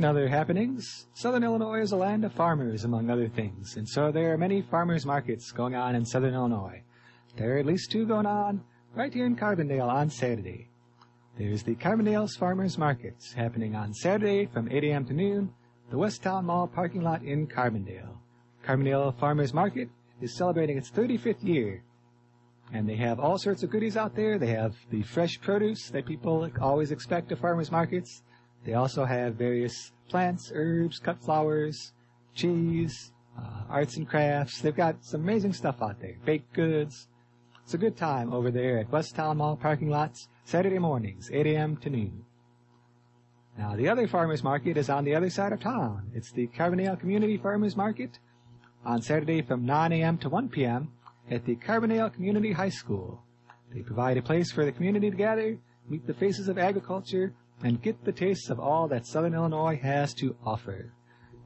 In 0.04 0.10
other 0.10 0.28
happenings, 0.28 1.08
Southern 1.14 1.46
Illinois 1.46 1.80
is 1.80 1.94
a 1.94 1.96
land 1.96 2.26
of 2.26 2.34
farmers, 2.34 2.84
among 2.84 3.10
other 3.10 3.30
things, 3.30 3.78
and 3.78 3.88
so 3.88 4.12
there 4.12 4.34
are 4.34 4.38
many 4.38 4.62
farmers 4.62 5.06
markets 5.06 5.54
going 5.54 5.76
on 5.76 5.96
in 5.96 6.04
Southern 6.04 6.34
Illinois. 6.34 6.84
There 7.38 7.56
are 7.56 7.60
at 7.60 7.66
least 7.66 7.90
two 7.90 8.06
going 8.06 8.26
on 8.26 8.66
right 8.94 9.14
here 9.14 9.26
in 9.26 9.38
Carbondale 9.38 9.88
on 9.88 10.10
Saturday. 10.10 10.68
There's 11.38 11.64
the 11.64 11.76
Carbondale's 11.76 12.36
Farmers 12.36 12.78
Markets 12.78 13.32
happening 13.32 13.78
on 13.78 13.94
Saturday 13.94 14.46
from 14.48 14.70
8 14.70 14.84
a.m. 14.84 15.06
to 15.06 15.14
noon, 15.14 15.54
the 15.90 15.96
Westtown 15.96 16.44
Mall 16.44 16.68
parking 16.68 17.02
lot 17.02 17.24
in 17.24 17.48
Carbondale. 17.48 18.18
Carbondale 18.66 19.18
Farmers 19.18 19.54
Market 19.54 19.88
is 20.20 20.36
celebrating 20.36 20.78
its 20.78 20.92
35th 20.92 21.46
year, 21.46 21.82
and 22.74 22.90
they 22.90 22.98
have 22.98 23.22
all 23.22 23.38
sorts 23.38 23.64
of 23.64 23.70
goodies 23.70 23.96
out 23.96 24.18
there. 24.18 24.38
They 24.38 24.48
have 24.48 24.76
the 24.90 25.04
fresh 25.04 25.40
produce 25.40 25.88
that 25.92 26.06
people 26.06 26.52
always 26.60 26.92
expect 26.92 27.32
at 27.32 27.40
farmers 27.40 27.72
markets. 27.72 28.22
They 28.66 28.76
also 28.76 29.04
have 29.04 29.36
various 29.36 29.93
plants, 30.10 30.52
herbs, 30.54 31.00
cut 31.00 31.22
flowers, 31.22 31.94
cheese, 32.34 33.12
uh, 33.38 33.64
arts 33.70 33.98
and 33.98 34.08
crafts. 34.08 34.62
They've 34.62 34.76
got 34.76 35.04
some 35.04 35.22
amazing 35.22 35.54
stuff 35.54 35.82
out 35.82 36.00
there. 36.02 36.18
Baked 36.26 36.54
goods. 36.54 37.08
It's 37.64 37.74
a 37.74 37.78
good 37.78 37.96
time 37.96 38.34
over 38.34 38.52
there 38.52 38.78
at 38.80 38.92
Westtown 38.92 39.38
Mall 39.38 39.56
parking 39.56 39.90
lots, 39.90 40.28
Saturday 40.44 40.80
mornings, 40.80 41.30
8 41.32 41.48
a.m. 41.48 41.78
to 41.78 41.90
noon. 41.90 42.26
Now, 43.58 43.76
the 43.76 43.88
other 43.88 44.08
farmers 44.08 44.44
market 44.44 44.78
is 44.78 44.90
on 44.90 45.06
the 45.06 45.16
other 45.16 45.30
side 45.30 45.54
of 45.54 45.62
town. 45.62 46.12
It's 46.14 46.32
the 46.32 46.48
Carbondale 46.48 47.00
Community 47.00 47.38
Farmers 47.38 47.78
Market 47.78 48.20
on 48.84 49.02
Saturday 49.02 49.42
from 49.42 49.66
9 49.66 49.94
a.m. 49.94 50.18
to 50.20 50.30
1 50.30 50.50
p.m. 50.50 50.92
at 51.30 51.46
the 51.46 51.56
Carbondale 51.56 52.14
Community 52.14 52.52
High 52.52 52.70
School. 52.70 53.24
They 53.74 53.82
provide 53.82 54.18
a 54.18 54.22
place 54.22 54.52
for 54.52 54.66
the 54.66 54.72
community 54.72 55.10
to 55.10 55.16
gather, 55.16 55.58
meet 55.88 56.06
the 56.06 56.14
faces 56.14 56.48
of 56.48 56.58
agriculture, 56.58 57.34
and 57.64 57.82
get 57.82 58.04
the 58.04 58.12
taste 58.12 58.50
of 58.50 58.60
all 58.60 58.88
that 58.90 59.08
Southern 59.08 59.34
Illinois 59.34 59.80
has 59.82 60.14
to 60.16 60.36
offer. 60.46 60.94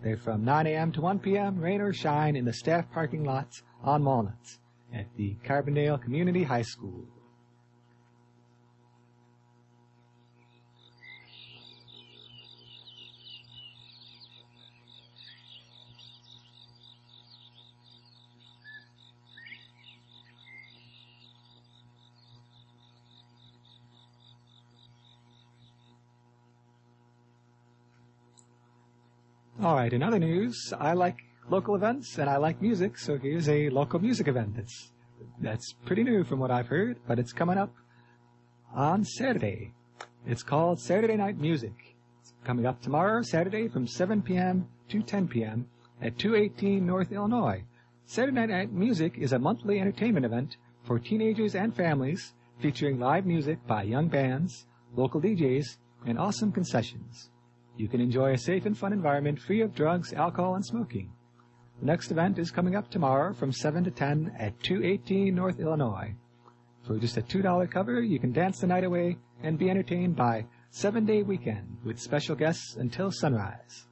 They're 0.04 0.18
from 0.18 0.44
9 0.44 0.68
a.m. 0.68 0.92
to 0.94 1.02
1 1.02 1.20
p.m., 1.20 1.60
rain 1.60 1.82
or 1.82 1.94
shine, 1.94 2.36
in 2.36 2.46
the 2.46 2.54
staff 2.54 2.92
parking 2.92 3.24
lots 3.24 3.64
on 3.84 4.04
Walnuts 4.04 4.60
at 4.94 5.08
the 5.16 5.36
Carbondale 5.44 6.02
Community 6.02 6.44
High 6.44 6.64
School. 6.64 7.06
All 29.60 29.74
right, 29.74 29.92
in 29.92 30.04
other 30.04 30.20
news, 30.20 30.72
I 30.80 30.94
like 30.94 31.18
local 31.50 31.74
events 31.74 32.20
and 32.20 32.30
I 32.30 32.38
like 32.38 32.62
music, 32.62 32.96
so 32.96 33.18
here's 33.18 33.50
a 33.50 33.70
local 33.70 33.98
music 34.00 34.28
event 34.28 34.56
that's 34.56 34.92
that's 35.40 35.74
pretty 35.84 36.04
new 36.04 36.24
from 36.24 36.40
what 36.40 36.52
I've 36.52 36.68
heard, 36.68 37.00
but 37.08 37.18
it's 37.18 37.34
coming 37.34 37.58
up 37.58 37.74
on 38.76 39.04
Saturday. 39.04 39.74
It's 40.28 40.44
called 40.44 40.80
Saturday 40.80 41.16
Night 41.16 41.40
Music. 41.40 41.74
It's 42.22 42.34
coming 42.44 42.68
up 42.68 42.84
tomorrow, 42.84 43.24
Saturday, 43.24 43.68
from 43.68 43.88
7 43.88 44.22
p.m. 44.22 44.68
to 44.90 45.02
10 45.02 45.28
p.m. 45.28 45.68
at 46.04 46.20
218 46.20 46.86
North 46.86 47.12
Illinois. 47.12 47.64
Saturday 48.06 48.46
Night 48.46 48.72
Music 48.72 49.18
is 49.18 49.34
a 49.34 49.40
monthly 49.40 49.80
entertainment 49.80 50.28
event 50.28 50.58
for 50.84 51.00
teenagers 51.00 51.56
and 51.56 51.76
families 51.76 52.36
featuring 52.60 53.00
live 53.00 53.26
music 53.26 53.58
by 53.66 53.82
young 53.82 54.08
bands, 54.08 54.68
local 54.96 55.20
DJs, 55.20 55.78
and 56.06 56.20
awesome 56.20 56.52
concessions. 56.52 57.32
You 57.78 57.88
can 57.88 58.02
enjoy 58.02 58.34
a 58.34 58.38
safe 58.38 58.66
and 58.66 58.76
fun 58.76 58.92
environment 58.92 59.40
free 59.40 59.62
of 59.62 59.76
drugs, 59.76 60.12
alcohol, 60.12 60.56
and 60.56 60.66
smoking. 60.66 61.12
The 61.80 61.86
next 61.86 62.10
event 62.10 62.40
is 62.40 62.50
coming 62.50 62.76
up 62.76 62.90
tomorrow 62.90 63.34
from 63.34 63.52
7 63.52 63.84
to 63.84 63.92
10 63.92 64.36
at 64.40 64.60
218 64.64 65.34
North 65.34 65.60
Illinois. 65.60 66.16
For 66.82 66.98
just 66.98 67.18
a 67.18 67.22
$2 67.22 67.70
cover, 67.70 68.02
you 68.02 68.18
can 68.18 68.32
dance 68.32 68.60
the 68.60 68.68
night 68.68 68.84
away 68.84 69.18
and 69.44 69.60
be 69.60 69.70
entertained 69.70 70.16
by 70.16 70.46
Seven 70.72 71.06
Day 71.06 71.22
Weekend 71.22 71.78
with 71.86 72.00
special 72.00 72.36
guests 72.36 72.78
until 72.78 73.12
sunrise. 73.12 73.86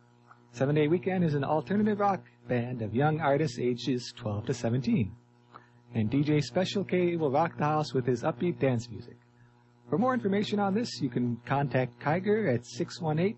Seven 0.52 0.74
Day 0.74 0.88
Weekend 0.88 1.24
is 1.24 1.36
an 1.36 1.44
alternative 1.44 2.00
rock 2.00 2.24
band 2.48 2.82
of 2.82 2.96
young 2.96 3.20
artists 3.20 3.60
ages 3.60 4.12
12 4.16 4.48
to 4.48 4.54
17. 4.54 5.16
And 5.94 6.10
DJ 6.10 6.42
Special 6.42 6.84
K 6.84 7.18
will 7.18 7.30
rock 7.30 7.56
the 7.58 7.66
house 7.66 7.94
with 7.94 8.08
his 8.08 8.24
upbeat 8.24 8.58
dance 8.58 8.90
music. 8.90 9.18
For 9.90 10.00
more 10.00 10.16
information 10.16 10.60
on 10.60 10.74
this, 10.74 11.02
you 11.02 11.10
can 11.10 11.38
contact 11.46 12.00
Kiger 12.00 12.52
at 12.52 12.66
618 12.66 13.38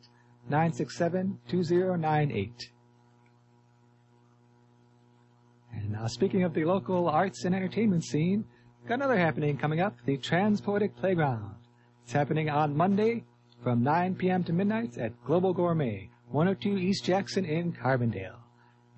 967 0.49 1.39
2098. 1.47 2.69
And 5.73 5.91
now, 5.91 6.07
speaking 6.07 6.43
of 6.43 6.53
the 6.53 6.65
local 6.65 7.09
arts 7.09 7.43
and 7.45 7.53
entertainment 7.53 8.03
scene, 8.03 8.45
got 8.87 8.95
another 8.95 9.17
happening 9.17 9.57
coming 9.57 9.81
up 9.81 9.95
the 10.05 10.17
Transpoetic 10.17 10.95
Playground. 10.95 11.55
It's 12.03 12.13
happening 12.13 12.49
on 12.49 12.75
Monday 12.75 13.25
from 13.61 13.83
9 13.83 14.15
p.m. 14.15 14.43
to 14.45 14.53
midnight 14.53 14.97
at 14.97 15.21
Global 15.25 15.53
Gourmet, 15.53 16.09
102 16.29 16.77
East 16.77 17.03
Jackson 17.03 17.43
in 17.45 17.73
Carbondale. 17.73 18.37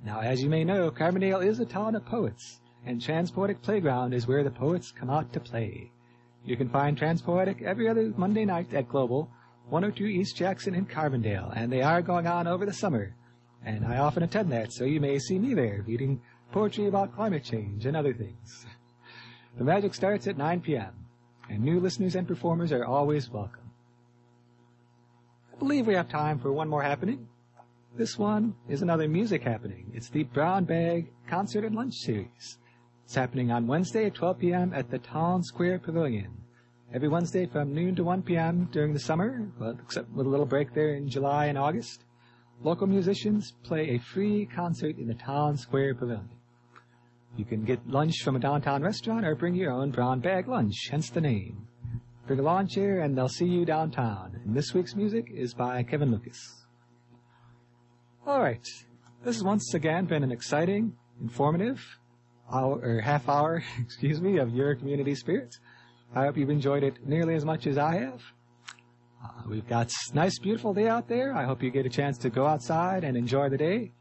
Now, 0.06 0.22
as 0.22 0.42
you 0.42 0.50
may 0.50 0.64
know, 0.64 0.92
Carbondale 0.92 1.46
is 1.46 1.60
a 1.60 1.66
town 1.66 1.96
of 1.96 2.06
poets, 2.06 2.62
and 2.86 3.02
Transpoetic 3.02 3.62
Playground 3.62 4.14
is 4.14 4.28
where 4.28 4.44
the 4.44 4.52
poets 4.52 4.92
come 4.92 5.10
out 5.10 5.34
to 5.34 5.40
play. 5.40 5.92
You 6.46 6.56
can 6.56 6.70
find 6.70 6.98
Transpoetic 6.98 7.62
every 7.64 7.90
other 7.90 8.14
Monday 8.16 8.46
night 8.46 8.74
at 8.74 8.88
Global, 8.88 9.30
102 9.70 10.06
East 10.06 10.36
Jackson 10.36 10.74
in 10.74 10.86
Carbondale, 10.86 11.54
and 11.56 11.72
they 11.72 11.84
are 11.84 12.02
going 12.02 12.26
on 12.26 12.48
over 12.48 12.66
the 12.66 12.74
summer. 12.74 13.14
And 13.64 13.86
I 13.86 13.98
often 13.98 14.24
attend 14.24 14.52
that, 14.52 14.74
so 14.74 14.84
you 14.84 15.00
may 15.00 15.20
see 15.20 15.38
me 15.38 15.54
there 15.54 15.84
reading 15.86 16.22
poetry 16.52 16.88
about 16.88 17.14
climate 17.14 17.44
change 17.44 17.86
and 17.86 17.96
other 17.96 18.14
things. 18.14 18.66
The 19.58 19.64
magic 19.64 19.94
starts 19.94 20.28
at 20.28 20.38
9 20.38 20.62
p.m., 20.62 20.94
and 21.50 21.62
new 21.62 21.80
listeners 21.80 22.16
and 22.16 22.28
performers 22.28 22.72
are 22.72 22.86
always 22.86 23.30
welcome. 23.30 23.70
I 25.54 25.58
believe 25.60 25.86
we 25.86 25.94
have 25.94 26.10
time 26.10 26.40
for 26.40 26.52
one 26.52 26.70
more 26.70 26.84
happening. 26.84 27.28
This 27.96 28.18
one 28.18 28.56
is 28.68 28.82
another 28.82 29.08
music 29.08 29.44
happening. 29.44 29.92
It's 29.94 30.10
the 30.10 30.24
Brown 30.24 30.64
Bag 30.64 31.12
Concert 31.28 31.66
and 31.66 31.76
Lunch 31.76 31.96
Series. 31.96 32.58
It's 33.06 33.16
happening 33.16 33.52
on 33.52 33.68
Wednesday 33.68 34.06
at 34.06 34.16
12 34.16 34.40
p.m. 34.40 34.74
at 34.74 34.90
the 34.90 35.00
Town 35.00 35.44
Square 35.44 35.80
Pavilion. 35.80 36.32
Every 36.92 37.08
Wednesday 37.08 37.46
from 37.46 37.72
noon 37.72 37.96
to 37.98 38.04
1 38.04 38.24
p.m. 38.24 38.68
during 38.72 38.94
the 38.94 39.00
summer, 39.00 39.48
except 39.84 40.10
with 40.12 40.26
a 40.26 40.30
little 40.30 40.48
break 40.48 40.74
there 40.74 40.96
in 40.96 41.08
July 41.08 41.46
and 41.46 41.56
August. 41.56 42.04
local 42.64 42.88
musicians 42.88 43.54
play 43.64 43.92
a 43.92 44.00
free 44.00 44.48
concert 44.48 44.98
in 44.98 45.08
the 45.08 45.14
town 45.14 45.56
square 45.56 45.94
pavilion. 45.94 46.28
You 47.38 47.46
can 47.46 47.64
get 47.64 47.88
lunch 47.88 48.24
from 48.24 48.36
a 48.36 48.40
downtown 48.40 48.82
restaurant 48.82 49.24
or 49.24 49.36
bring 49.36 49.54
your 49.54 49.72
own 49.72 49.92
brown 49.92 50.20
bag 50.20 50.48
lunch, 50.48 50.88
hence 50.90 51.12
the 51.12 51.22
name. 51.22 51.68
Bring 52.26 52.40
a 52.40 52.42
lawn 52.42 52.68
chair 52.68 53.02
and 53.02 53.16
they'll 53.16 53.30
see 53.30 53.46
you 53.46 53.66
downtown. 53.66 54.42
And 54.44 54.56
this 54.56 54.74
week's 54.74 54.96
music 54.96 55.30
is 55.32 55.54
by 55.54 55.84
Kevin 55.84 56.10
Lucas. 56.10 56.66
All 58.26 58.42
right. 58.42 58.66
This 59.24 59.36
has 59.36 59.44
once 59.44 59.76
again 59.76 60.06
been 60.06 60.24
an 60.24 60.32
exciting, 60.32 60.96
informative, 61.22 62.00
hour, 62.52 62.80
or 62.82 63.02
half 63.02 63.30
hour, 63.30 63.64
excuse 63.80 64.20
me, 64.20 64.40
of 64.40 64.56
your 64.56 64.74
community 64.74 65.14
spirit. 65.14 65.56
I 66.16 66.26
hope 66.26 66.38
you've 66.38 66.50
enjoyed 66.50 66.84
it 66.84 67.06
nearly 67.06 67.36
as 67.36 67.46
much 67.46 67.68
as 67.68 67.78
I 67.78 67.96
have. 67.96 68.22
Uh, 69.24 69.44
we've 69.48 69.68
got 69.68 69.92
nice, 70.14 70.40
beautiful 70.40 70.74
day 70.74 70.88
out 70.88 71.08
there. 71.08 71.36
I 71.36 71.44
hope 71.44 71.62
you 71.62 71.70
get 71.70 71.86
a 71.86 71.90
chance 71.90 72.18
to 72.20 72.30
go 72.30 72.46
outside 72.46 73.04
and 73.04 73.16
enjoy 73.18 73.50
the 73.50 73.58
day. 73.58 73.92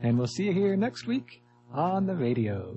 And 0.00 0.18
we'll 0.18 0.26
see 0.26 0.44
you 0.44 0.52
here 0.52 0.76
next 0.76 1.06
week 1.06 1.42
on 1.72 2.06
the 2.06 2.16
radio. 2.16 2.76